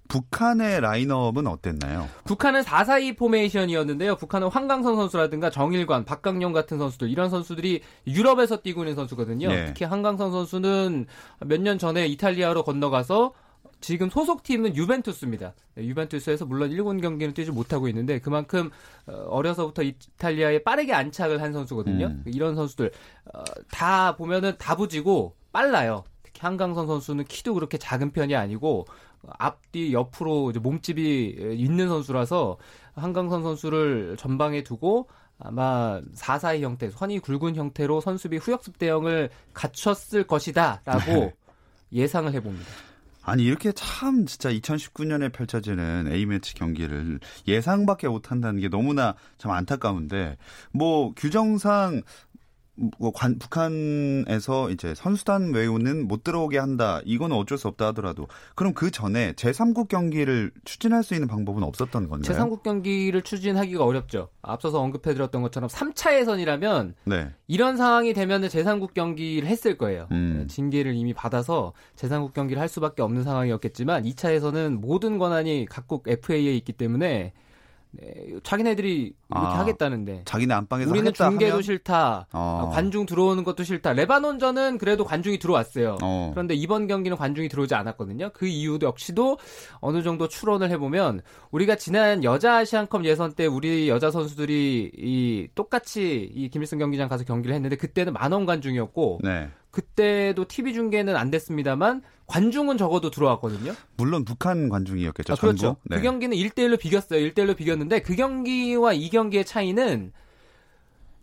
북한의 0.07 0.79
라인업은 0.81 1.45
어땠나요? 1.47 2.07
북한은 2.25 2.61
4-4-2 2.61 3.17
포메이션이었는데요. 3.17 4.15
북한은 4.15 4.47
황강선 4.47 4.95
선수라든가 4.95 5.49
정일관, 5.49 6.05
박강용 6.05 6.53
같은 6.53 6.77
선수들 6.77 7.09
이런 7.09 7.29
선수들이 7.29 7.81
유럽에서 8.07 8.61
뛰고 8.61 8.83
있는 8.83 8.95
선수거든요. 8.95 9.51
예. 9.51 9.65
특히 9.65 9.85
황강선 9.85 10.31
선수는 10.31 11.05
몇 11.45 11.63
년 11.63 11.77
전에 11.77 12.07
이탈리아로 12.07 12.63
건너가서 12.63 13.33
지금 13.83 14.09
소속팀은 14.09 14.77
유벤투스입니다. 14.77 15.53
네, 15.75 15.85
유벤투스에서 15.85 16.45
물론 16.45 16.71
일본 16.71 17.01
경기는 17.01 17.33
뛰지 17.33 17.51
못하고 17.51 17.89
있는데 17.89 18.19
그만큼 18.19 18.71
어, 19.05 19.11
어려서부터 19.27 19.83
이탈리아에 19.83 20.63
빠르게 20.63 20.93
안착을 20.93 21.41
한 21.41 21.51
선수거든요. 21.51 22.05
음. 22.05 22.23
이런 22.25 22.55
선수들 22.55 22.91
어, 23.33 23.43
다 23.69 24.15
보면은 24.15 24.53
다부지고 24.57 25.35
빨라요. 25.51 26.05
특히 26.23 26.39
한강선 26.41 26.87
선수는 26.87 27.25
키도 27.25 27.53
그렇게 27.55 27.77
작은 27.77 28.11
편이 28.11 28.37
아니고 28.37 28.85
앞뒤 29.37 29.91
옆으로 29.91 30.53
몸집이 30.61 31.55
있는 31.57 31.89
선수라서 31.89 32.57
한강선 32.95 33.43
선수를 33.43 34.15
전방에 34.17 34.63
두고 34.63 35.09
아마 35.39 35.99
4-4-2 36.15 36.61
형태, 36.61 36.89
선이 36.89 37.19
굵은 37.19 37.57
형태로 37.57 37.99
선수비 37.99 38.37
후역습 38.37 38.77
대응을 38.77 39.29
갖췄을 39.53 40.25
것이다라고 40.25 41.11
네. 41.11 41.33
예상을 41.91 42.31
해봅니다. 42.31 42.92
아니 43.23 43.43
이렇게 43.43 43.71
참 43.71 44.25
진짜 44.25 44.49
2019년에 44.49 45.31
펼쳐지는 45.31 46.07
A매치 46.11 46.55
경기를 46.55 47.19
예상밖에 47.47 48.07
못한다는 48.07 48.59
게 48.59 48.67
너무나 48.69 49.15
참 49.37 49.51
안타까운데 49.51 50.37
뭐 50.71 51.13
규정상 51.15 51.93
뭐 51.93 52.32
관- 53.13 53.37
북한에서 53.37 54.71
이제 54.71 54.95
선수단 54.95 55.53
외우는 55.53 56.07
못 56.07 56.23
들어오게 56.23 56.57
한다 56.57 57.01
이거는 57.05 57.35
어쩔 57.35 57.57
수 57.57 57.67
없다 57.67 57.87
하더라도 57.87 58.27
그럼 58.55 58.73
그 58.73 58.89
전에 58.89 59.33
제3국 59.33 59.87
경기를 59.89 60.51
추진할 60.65 61.03
수 61.03 61.13
있는 61.13 61.27
방법은 61.27 61.61
없었던 61.63 62.09
건가요? 62.09 62.21
제3국 62.35 62.63
경기를 62.63 63.21
추진하기가 63.21 63.83
어렵죠. 63.85 64.29
앞서서 64.41 64.79
언급해 64.81 65.13
드렸던 65.13 65.41
것처럼 65.43 65.69
3차 65.69 66.15
예선이라면 66.19 66.95
네. 67.05 67.29
이런 67.47 67.77
상황이 67.77 68.13
되면은 68.13 68.47
제3국 68.47 68.93
경기를 68.95 69.47
했을 69.47 69.77
거예요. 69.77 70.07
음. 70.11 70.39
네, 70.39 70.47
징계를 70.47 70.95
이미 70.95 71.13
받아서 71.13 71.73
제3국 71.95 72.33
경기를 72.33 72.59
할 72.59 72.67
수밖에 72.67 73.01
없는 73.03 73.23
상황이었겠지만 73.23 74.03
2차에서는 74.03 74.79
모든 74.79 75.19
권한이 75.19 75.67
각국 75.69 76.07
FA에 76.07 76.55
있기 76.57 76.73
때문에 76.73 77.03
네, 77.07 77.33
자기네들이 78.41 79.01
이렇게 79.01 79.15
아, 79.29 79.59
하겠다는데 79.59 80.23
자기네 80.25 80.53
안방에서 80.53 80.89
우리는 80.89 81.13
중계도 81.13 81.51
하면 81.51 81.61
싫다. 81.61 82.27
어. 82.33 82.71
관중 82.73 83.05
들어오는 83.05 83.43
것도 83.43 83.63
싫다. 83.63 83.93
레바논전은 83.93 84.79
그래도 84.79 85.05
관중이 85.05 85.37
들어왔어요. 85.37 85.97
어. 86.01 86.31
그런데 86.33 86.55
이번 86.55 86.87
경기는 86.87 87.15
관중이 87.15 87.49
들어오지 87.49 87.75
않았거든요. 87.75 88.31
그 88.33 88.47
이유도 88.47 88.87
역시도 88.87 89.37
어느 89.79 90.01
정도 90.01 90.27
추론을 90.27 90.71
해보면 90.71 91.21
우리가 91.51 91.75
지난 91.75 92.23
여자 92.23 92.57
아시안컵 92.57 93.05
예선 93.05 93.33
때 93.33 93.45
우리 93.45 93.89
여자 93.89 94.09
선수들이 94.09 94.91
이 94.97 95.47
똑같이 95.53 96.31
이 96.33 96.49
김일성 96.49 96.79
경기장 96.79 97.07
가서 97.07 97.23
경기를 97.23 97.55
했는데 97.55 97.75
그때는 97.75 98.13
만원 98.13 98.45
관중이었고 98.45 99.19
네. 99.23 99.49
그때도 99.73 100.45
TV 100.45 100.73
중계는 100.73 101.15
안 101.15 101.31
됐습니다만 101.31 102.03
관중은 102.27 102.77
적어도 102.77 103.09
들어왔거든요. 103.09 103.73
물론 103.97 104.23
북한 104.23 104.69
관중이었겠죠. 104.69 105.33
아, 105.33 105.35
그렇죠. 105.35 105.77
네. 105.83 105.97
그 105.97 106.03
경기는 106.03 106.37
1대1로 106.37 106.79
비겼어요. 106.79 107.19
1대1로 107.19 107.57
비겼는데 107.57 108.03
그 108.03 108.15
경기와 108.15 108.93
이 108.93 109.09
경기의 109.09 109.45
차이는 109.45 110.13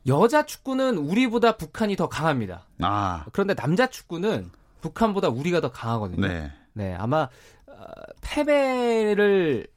여자 0.08 0.44
축구는 0.44 0.98
우리보다 0.98 1.56
북한이 1.56 1.94
더 1.94 2.08
강합니다. 2.08 2.66
아. 2.80 3.24
그런데 3.32 3.54
남자 3.54 3.86
축구는 3.86 4.50
북한보다 4.80 5.28
우리가 5.28 5.60
더 5.60 5.70
강하거든요. 5.70 6.26
네. 6.26 6.50
네, 6.72 6.94
아마 6.94 7.28
어, 7.68 7.84
패배를 8.20 9.68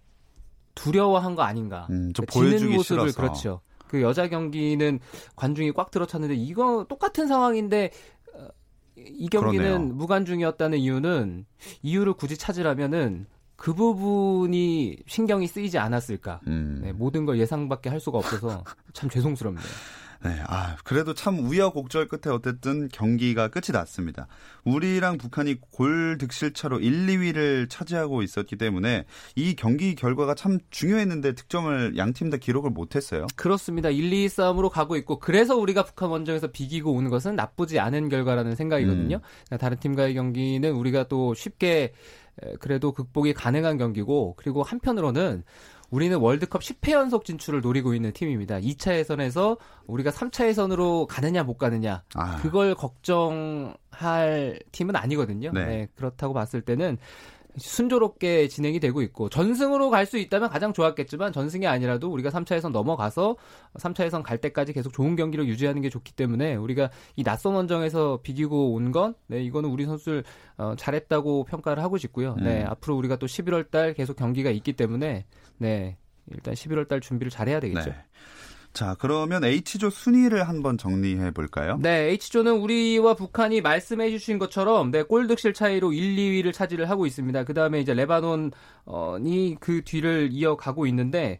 두려워한 0.73 1.35
거 1.35 1.43
아닌가. 1.43 1.85
음, 1.91 2.11
좀 2.13 2.25
그러니까 2.25 2.57
지는 2.57 2.75
모습을 2.75 3.11
싫어서. 3.11 3.21
그렇죠. 3.21 3.61
그 3.93 4.01
여자 4.01 4.27
경기는 4.27 4.99
관중이 5.35 5.71
꽉 5.73 5.91
들어찼는데 5.91 6.33
이거 6.33 6.87
똑같은 6.89 7.27
상황인데 7.27 7.85
어, 7.85 8.12
이 8.95 9.27
경기는 9.27 9.65
그러네요. 9.65 9.93
무관중이었다는 9.93 10.77
이유는 10.77 11.45
이유를 11.81 12.13
굳이 12.13 12.37
찾으라면은 12.37 13.25
그 13.55 13.73
부분이 13.73 14.97
신경이 15.07 15.47
쓰이지 15.47 15.77
않았을까. 15.77 16.41
음. 16.47 16.81
네, 16.83 16.91
모든 16.91 17.25
걸 17.25 17.39
예상밖에 17.39 17.89
할 17.89 17.99
수가 17.99 18.17
없어서 18.17 18.63
참 18.93 19.09
죄송스럽네요. 19.09 19.63
네, 20.23 20.41
아, 20.47 20.77
그래도 20.85 21.13
참 21.13 21.37
우여곡절 21.39 22.07
끝에 22.07 22.33
어쨌든 22.33 22.87
경기가 22.87 23.49
끝이 23.49 23.73
났습니다. 23.73 24.27
우리랑 24.63 25.17
북한이 25.17 25.55
골 25.69 26.17
득실차로 26.17 26.79
1, 26.79 27.07
2위를 27.07 27.69
차지하고 27.69 28.21
있었기 28.21 28.55
때문에 28.55 29.03
이 29.35 29.55
경기 29.55 29.95
결과가 29.95 30.33
참 30.35 30.59
중요했는데 30.69 31.33
득점을 31.33 31.97
양 31.97 32.13
팀 32.13 32.29
다 32.29 32.37
기록을 32.37 32.69
못했어요. 32.69 33.27
그렇습니다. 33.35 33.89
1, 33.89 34.13
2 34.13 34.29
싸움으로 34.29 34.69
가고 34.69 34.95
있고 34.95 35.19
그래서 35.19 35.57
우리가 35.57 35.83
북한 35.83 36.09
원정에서 36.09 36.47
비기고 36.47 36.93
오는 36.93 37.09
것은 37.09 37.35
나쁘지 37.35 37.79
않은 37.79 38.07
결과라는 38.07 38.55
생각이거든요. 38.55 39.19
그러니까 39.47 39.57
다른 39.57 39.77
팀과의 39.77 40.13
경기는 40.13 40.71
우리가 40.71 41.09
또 41.09 41.33
쉽게 41.33 41.91
에, 42.41 42.53
그래도 42.61 42.93
극복이 42.93 43.33
가능한 43.33 43.77
경기고 43.77 44.35
그리고 44.37 44.63
한편으로는 44.63 45.43
우리는 45.93 46.17
월드컵 46.17 46.63
10회 46.63 46.93
연속 46.93 47.23
진출을 47.23 47.61
노리고 47.61 47.93
있는 47.93 48.11
팀입니다. 48.13 48.59
2차 48.59 48.95
예선에서 48.95 49.57
우리가 49.85 50.09
3차 50.09 50.47
예선으로 50.47 51.05
가느냐 51.05 51.43
못 51.43 51.59
가느냐 51.59 52.01
아, 52.15 52.37
그걸 52.37 52.73
걱정할 52.73 54.59
팀은 54.71 54.95
아니거든요. 54.95 55.51
네. 55.53 55.65
네, 55.65 55.87
그렇다고 55.93 56.33
봤을 56.33 56.61
때는 56.61 56.97
순조롭게 57.57 58.47
진행이 58.47 58.79
되고 58.79 59.01
있고 59.01 59.29
전승으로 59.29 59.89
갈 59.89 60.03
수 60.05 60.17
있다면 60.17 60.49
가장 60.49 60.73
좋았겠지만 60.73 61.31
전승이 61.31 61.65
아니라도 61.65 62.11
우리가 62.11 62.29
3차에선 62.29 62.71
넘어가서 62.71 63.37
3차에선 63.75 64.21
갈 64.21 64.37
때까지 64.37 64.73
계속 64.73 64.91
좋은 64.91 65.15
경기를 65.15 65.47
유지하는 65.47 65.81
게 65.81 65.89
좋기 65.89 66.13
때문에 66.13 66.55
우리가 66.55 66.89
이 67.15 67.23
낯선 67.23 67.55
원정에서 67.55 68.19
비기고 68.21 68.73
온건 68.73 69.15
네, 69.27 69.41
이거는 69.43 69.69
우리 69.69 69.85
선수들 69.85 70.23
어, 70.57 70.75
잘했다고 70.77 71.45
평가를 71.45 71.81
하고 71.81 71.97
싶고요. 71.97 72.35
네, 72.35 72.63
음. 72.63 72.67
앞으로 72.69 72.97
우리가 72.97 73.15
또 73.15 73.25
11월 73.27 73.71
달 73.71 73.93
계속 73.93 74.17
경기가 74.17 74.49
있기 74.49 74.73
때문에 74.73 75.25
네. 75.57 75.97
일단 76.31 76.53
11월 76.53 76.87
달 76.87 76.99
준비를 77.01 77.29
잘해야 77.29 77.59
되겠죠. 77.59 77.89
네. 77.89 77.95
자, 78.73 78.95
그러면 78.99 79.43
H조 79.43 79.91
순위를 79.91 80.47
한번 80.47 80.79
정리해 80.79 81.29
볼까요? 81.31 81.77
네, 81.79 82.09
H조는 82.09 82.53
우리와 82.53 83.13
북한이 83.13 83.61
말씀해 83.61 84.09
주신 84.09 84.39
것처럼 84.39 84.89
네, 84.89 85.03
골 85.03 85.27
득실 85.27 85.53
차이로 85.53 85.93
1, 85.93 86.15
2위를 86.15 86.51
차지를 86.53 86.89
하고 86.89 87.05
있습니다. 87.05 87.43
그다음에 87.43 87.79
이제 87.81 87.93
레바논이 87.93 89.57
그 89.59 89.83
뒤를 89.85 90.29
이어가고 90.31 90.87
있는데 90.87 91.39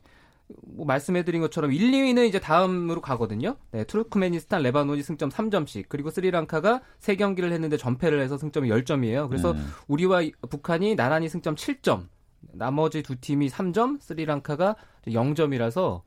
뭐 0.61 0.85
말씀해 0.85 1.23
드린 1.23 1.41
것처럼 1.41 1.71
1, 1.73 1.91
2위는 1.91 2.27
이제 2.27 2.39
다음으로 2.39 3.01
가거든요. 3.01 3.55
네, 3.71 3.83
투르크메니스탄, 3.85 4.61
레바논이 4.61 5.01
승점 5.01 5.29
3점씩. 5.29 5.85
그리고 5.89 6.11
스리랑카가 6.11 6.81
3 6.99 7.15
경기를 7.15 7.51
했는데 7.51 7.77
전패를 7.77 8.21
해서 8.21 8.37
승점이 8.37 8.69
0점이에요. 8.69 9.27
그래서 9.29 9.53
음. 9.53 9.71
우리와 9.87 10.21
이- 10.21 10.33
북한이 10.51 10.95
나란히 10.95 11.29
승점 11.29 11.55
7점. 11.55 12.07
나머지 12.51 13.01
두 13.01 13.15
팀이 13.19 13.49
3점, 13.49 13.99
스리랑카가 14.01 14.75
0점이라서 15.07 16.01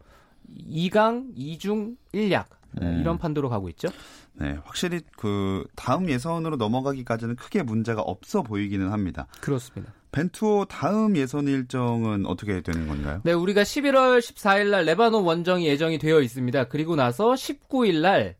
2강, 0.68 1.36
2중, 1.36 1.96
1약 2.14 2.46
음. 2.82 2.98
이런 3.00 3.18
판도로 3.18 3.48
가고 3.48 3.68
있죠. 3.70 3.88
네, 4.34 4.58
확실히 4.64 5.00
그 5.16 5.64
다음 5.74 6.10
예선으로 6.10 6.56
넘어가기까지는 6.56 7.36
크게 7.36 7.62
문제가 7.62 8.02
없어 8.02 8.42
보이기는 8.42 8.90
합니다. 8.90 9.26
그렇습니다. 9.40 9.92
벤투호 10.12 10.66
다음 10.66 11.16
예선 11.16 11.46
일정은 11.46 12.26
어떻게 12.26 12.62
되는 12.62 12.86
건가요? 12.86 13.20
네, 13.24 13.32
우리가 13.32 13.62
11월 13.62 14.18
14일 14.18 14.70
날 14.70 14.84
레바논 14.84 15.24
원정이 15.24 15.66
예정이 15.66 15.98
되어 15.98 16.20
있습니다. 16.20 16.64
그리고 16.68 16.96
나서 16.96 17.32
19일 17.32 18.00
날 18.00 18.36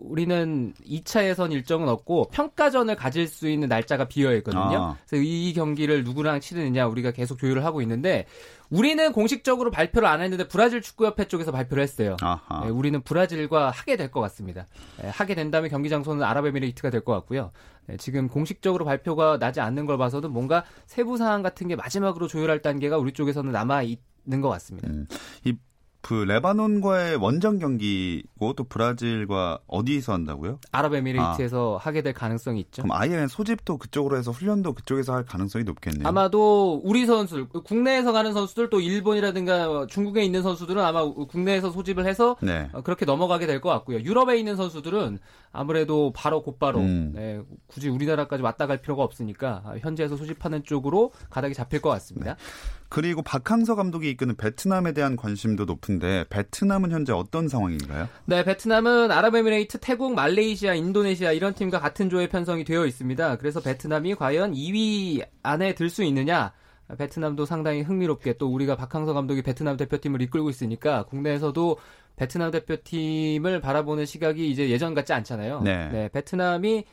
우리는 0.00 0.72
2차 0.86 1.24
예선 1.24 1.52
일정은 1.52 1.88
없고 1.88 2.28
평가전을 2.32 2.96
가질 2.96 3.26
수 3.26 3.48
있는 3.48 3.68
날짜가 3.68 4.06
비어 4.06 4.34
있거든요. 4.36 4.62
아. 4.62 4.96
그래서 5.06 5.22
이 5.24 5.52
경기를 5.52 6.04
누구랑 6.04 6.40
치르느냐 6.40 6.86
우리가 6.86 7.10
계속 7.10 7.38
조율을 7.38 7.64
하고 7.64 7.82
있는데 7.82 8.26
우리는 8.70 9.12
공식적으로 9.12 9.70
발표를 9.70 10.08
안 10.08 10.20
했는데 10.20 10.46
브라질 10.46 10.80
축구협회 10.80 11.26
쪽에서 11.26 11.50
발표를 11.52 11.82
했어요. 11.82 12.16
네, 12.64 12.70
우리는 12.70 13.00
브라질과 13.02 13.70
하게 13.70 13.96
될 13.96 14.10
것 14.10 14.20
같습니다. 14.20 14.66
네, 15.02 15.08
하게 15.08 15.34
된다면 15.34 15.70
경기 15.70 15.88
장소는 15.88 16.22
아랍에미레이트가 16.22 16.90
될 16.90 17.00
것 17.04 17.12
같고요. 17.14 17.50
네, 17.86 17.96
지금 17.96 18.28
공식적으로 18.28 18.84
발표가 18.84 19.38
나지 19.38 19.60
않는 19.60 19.86
걸 19.86 19.98
봐서도 19.98 20.28
뭔가 20.28 20.64
세부 20.86 21.16
사항 21.16 21.42
같은 21.42 21.66
게 21.68 21.76
마지막으로 21.76 22.28
조율할 22.28 22.60
단계가 22.62 22.96
우리 22.98 23.12
쪽에서는 23.12 23.50
남아 23.52 23.82
있는 23.82 24.40
것 24.40 24.48
같습니다. 24.50 24.88
음, 24.88 25.06
이 25.44 25.56
그 26.02 26.14
레바논과의 26.14 27.16
원정 27.16 27.58
경기고 27.58 28.54
또 28.54 28.64
브라질과 28.64 29.58
어디서 29.66 30.12
한다고요? 30.14 30.58
아랍에미레이트에서 30.72 31.76
아. 31.78 31.84
하게 31.86 32.02
될 32.02 32.14
가능성이 32.14 32.60
있죠. 32.60 32.82
그럼 32.82 32.96
아예 32.96 33.26
소집도 33.28 33.76
그쪽으로 33.78 34.16
해서 34.16 34.30
훈련도 34.30 34.72
그쪽에서 34.72 35.12
할 35.12 35.24
가능성이 35.24 35.64
높겠네요. 35.64 36.08
아마도 36.08 36.80
우리 36.84 37.06
선수들 37.06 37.48
국내에서 37.64 38.12
가는 38.12 38.32
선수들 38.32 38.70
또 38.70 38.80
일본이라든가 38.80 39.86
중국에 39.88 40.22
있는 40.24 40.42
선수들은 40.42 40.82
아마 40.82 41.04
국내에서 41.04 41.70
소집을 41.70 42.06
해서 42.06 42.36
네. 42.40 42.68
어, 42.72 42.80
그렇게 42.82 43.04
넘어가게 43.04 43.46
될 43.46 43.60
것 43.60 43.68
같고요. 43.68 43.98
유럽에 44.00 44.38
있는 44.38 44.56
선수들은 44.56 45.18
아무래도 45.52 46.12
바로 46.16 46.42
곧바로 46.42 46.78
음. 46.80 47.12
네, 47.14 47.40
굳이 47.66 47.90
우리나라까지 47.90 48.42
왔다 48.42 48.66
갈 48.66 48.78
필요가 48.78 49.02
없으니까 49.02 49.62
현지에서 49.80 50.16
소집하는 50.16 50.64
쪽으로 50.64 51.12
가닥이 51.28 51.52
잡힐 51.52 51.82
것 51.82 51.90
같습니다. 51.90 52.34
네. 52.34 52.40
그리고 52.90 53.22
박항서 53.22 53.76
감독이 53.76 54.10
이끄는 54.10 54.36
베트남에 54.36 54.92
대한 54.92 55.16
관심도 55.16 55.64
높은데 55.64 56.24
베트남은 56.28 56.90
현재 56.90 57.12
어떤 57.12 57.48
상황인가요? 57.48 58.08
네, 58.26 58.44
베트남은 58.44 59.12
아랍에미레이트, 59.12 59.78
태국, 59.78 60.12
말레이시아, 60.14 60.74
인도네시아 60.74 61.30
이런 61.30 61.54
팀과 61.54 61.78
같은 61.78 62.10
조에 62.10 62.28
편성이 62.28 62.64
되어 62.64 62.84
있습니다. 62.84 63.36
그래서 63.36 63.60
베트남이 63.60 64.16
과연 64.16 64.52
2위 64.52 65.24
안에 65.42 65.74
들 65.74 65.88
수 65.88 66.02
있느냐? 66.04 66.52
베트남도 66.98 67.46
상당히 67.46 67.82
흥미롭게 67.82 68.34
또 68.38 68.48
우리가 68.52 68.76
박항서 68.76 69.12
감독이 69.12 69.42
베트남 69.42 69.76
대표팀을 69.76 70.22
이끌고 70.22 70.50
있으니까 70.50 71.04
국내에서도 71.04 71.78
베트남 72.16 72.50
대표팀을 72.50 73.60
바라보는 73.60 74.06
시각이 74.06 74.50
이제 74.50 74.68
예전 74.70 74.94
같지 74.94 75.12
않잖아요. 75.12 75.62
네, 75.62 75.88
네 75.90 76.08
베트남이 76.08 76.84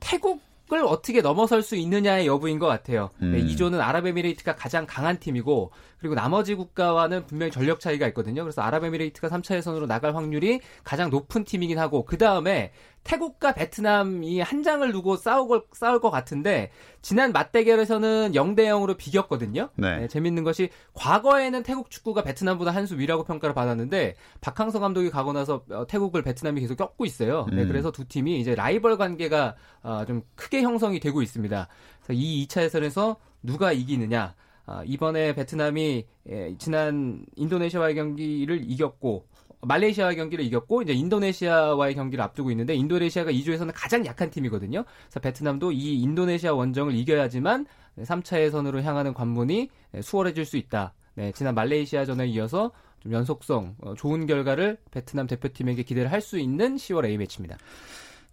태국 0.00 0.42
을 0.74 0.84
어떻게 0.84 1.20
넘어설 1.20 1.62
수 1.62 1.76
있느냐의 1.76 2.26
여부인 2.26 2.58
것 2.58 2.66
같아요. 2.66 3.10
음. 3.22 3.32
네, 3.32 3.38
이조는 3.38 3.80
아랍에미레이트가 3.80 4.56
가장 4.56 4.86
강한 4.86 5.18
팀이고 5.20 5.70
그리고 5.98 6.14
나머지 6.14 6.54
국가와는 6.54 7.26
분명히 7.26 7.52
전력 7.52 7.80
차이가 7.80 8.06
있거든요. 8.08 8.42
그래서 8.42 8.60
아랍에미레이트가 8.62 9.28
3차 9.28 9.54
예선으로 9.56 9.86
나갈 9.86 10.14
확률이 10.16 10.60
가장 10.82 11.10
높은 11.10 11.44
팀이긴 11.44 11.78
하고 11.78 12.04
그 12.04 12.18
다음에 12.18 12.72
태국과 13.04 13.52
베트남이 13.52 14.40
한 14.40 14.62
장을 14.62 14.90
두고 14.90 15.16
싸우고, 15.16 15.64
싸울 15.72 16.00
것 16.00 16.10
같은데 16.10 16.70
지난 17.02 17.32
맞대결에서는 17.32 18.32
0대 18.32 18.60
0으로 18.60 18.96
비겼거든요. 18.96 19.68
네. 19.76 20.00
네, 20.00 20.08
재밌는 20.08 20.42
것이 20.42 20.70
과거에는 20.94 21.62
태국 21.62 21.90
축구가 21.90 22.22
베트남보다 22.22 22.70
한 22.70 22.84
수 22.86 22.98
위라고 22.98 23.24
평가를 23.24 23.54
받았는데 23.54 24.14
박항서 24.40 24.80
감독이 24.80 25.10
가고 25.10 25.32
나서 25.32 25.64
어, 25.70 25.86
태국을 25.86 26.22
베트남이 26.22 26.60
계속 26.60 26.76
꺾고 26.76 27.04
있어요. 27.06 27.46
네, 27.52 27.62
음. 27.62 27.68
그래서 27.68 27.90
두 27.92 28.06
팀이 28.06 28.40
이제 28.40 28.54
라이벌 28.54 28.96
관계가 28.96 29.54
어, 29.82 30.04
좀 30.06 30.22
크게 30.34 30.62
형성이 30.62 31.00
되고 31.00 31.22
있습니다. 31.22 31.68
그래서 32.02 32.20
이 32.20 32.46
2차 32.46 32.62
예선에서 32.62 33.16
누가 33.42 33.72
이기느냐. 33.72 34.34
아, 34.66 34.82
이번에 34.86 35.34
베트남이 35.34 36.06
예, 36.30 36.54
지난 36.58 37.24
인도네시아와의 37.36 37.94
경기를 37.94 38.62
이겼고 38.70 39.26
말레이시아와의 39.66 40.16
경기를 40.16 40.44
이겼고 40.44 40.82
이제 40.82 40.92
인도네시아와의 40.92 41.94
경기를 41.94 42.22
앞두고 42.24 42.50
있는데 42.50 42.74
인도네시아가 42.74 43.30
2조에서는 43.30 43.70
가장 43.74 44.04
약한 44.06 44.30
팀이거든요. 44.30 44.84
그래서 45.06 45.20
베트남도 45.20 45.72
이 45.72 46.00
인도네시아 46.00 46.52
원정을 46.52 46.94
이겨야지만 46.94 47.66
3차 47.98 48.40
예선으로 48.40 48.82
향하는 48.82 49.14
관문이 49.14 49.70
수월해질 50.02 50.44
수 50.44 50.56
있다. 50.56 50.94
네, 51.14 51.32
지난 51.32 51.54
말레이시아전에 51.54 52.26
이어서 52.28 52.72
좀 53.00 53.12
연속성 53.12 53.76
어, 53.82 53.94
좋은 53.94 54.26
결과를 54.26 54.78
베트남 54.90 55.26
대표팀에게 55.26 55.82
기대를 55.82 56.10
할 56.10 56.20
수 56.20 56.38
있는 56.38 56.76
10월 56.76 57.04
A 57.04 57.18
매치입니다. 57.18 57.56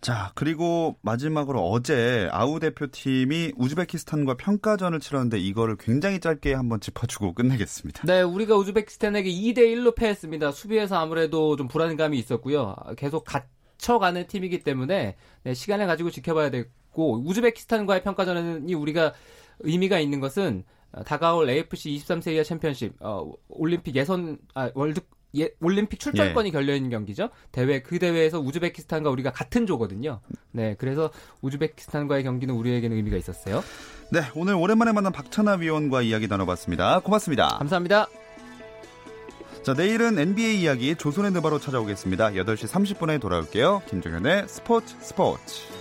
자, 0.01 0.31
그리고 0.33 0.97
마지막으로 1.01 1.61
어제 1.61 2.27
아우 2.31 2.59
대표팀이 2.59 3.53
우즈베키스탄과 3.55 4.33
평가전을 4.33 4.99
치렀는데 4.99 5.37
이거를 5.37 5.77
굉장히 5.77 6.19
짧게 6.19 6.55
한번 6.55 6.79
짚어주고 6.79 7.33
끝내겠습니다. 7.33 8.07
네, 8.07 8.23
우리가 8.23 8.55
우즈베키스탄에게 8.55 9.29
2대 9.29 9.59
1로 9.59 9.95
패했습니다. 9.95 10.53
수비에서 10.53 10.97
아무래도 10.97 11.55
좀 11.55 11.67
불안감이 11.67 12.17
있었고요. 12.17 12.75
계속 12.97 13.25
갇혀가는 13.25 14.25
팀이기 14.25 14.63
때문에 14.63 15.15
네, 15.43 15.53
시간을 15.53 15.85
가지고 15.85 16.09
지켜봐야 16.09 16.49
되고 16.49 17.21
우즈베키스탄과의 17.23 18.01
평가전이 18.01 18.73
우리가 18.73 19.13
의미가 19.59 19.99
있는 19.99 20.19
것은 20.19 20.63
다가올 21.05 21.47
AFC 21.47 21.91
23세 21.91 22.33
이하 22.33 22.43
챔피언십 22.43 22.95
어, 23.01 23.31
올림픽 23.49 23.95
예선 23.95 24.39
아, 24.55 24.71
월드 24.73 25.01
예, 25.37 25.49
올림픽 25.61 25.99
출전권이 25.99 26.49
예. 26.49 26.51
걸려 26.51 26.75
있는 26.75 26.89
경기죠. 26.89 27.29
대회 27.51 27.81
그 27.81 27.99
대회에서 27.99 28.39
우즈베키스탄과 28.39 29.09
우리가 29.09 29.31
같은 29.31 29.65
조거든요. 29.65 30.19
네, 30.51 30.75
그래서 30.77 31.11
우즈베키스탄과의 31.41 32.23
경기는 32.23 32.53
우리에게는 32.53 32.95
의미가 32.97 33.17
있었어요. 33.17 33.63
네, 34.11 34.21
오늘 34.35 34.55
오랜만에 34.55 34.91
만난 34.91 35.11
박찬하 35.13 35.53
위원과 35.53 36.01
이야기 36.01 36.27
나눠봤습니다. 36.27 36.99
고맙습니다. 36.99 37.57
감사합니다. 37.59 38.07
자, 39.63 39.73
내일은 39.73 40.17
NBA 40.17 40.61
이야기 40.61 40.95
조선의 40.95 41.31
느바로 41.31 41.59
찾아오겠습니다. 41.59 42.31
8시 42.31 42.67
30분에 42.67 43.21
돌아올게요. 43.21 43.83
김종현의 43.87 44.47
스포츠 44.47 44.95
스포츠. 44.99 45.80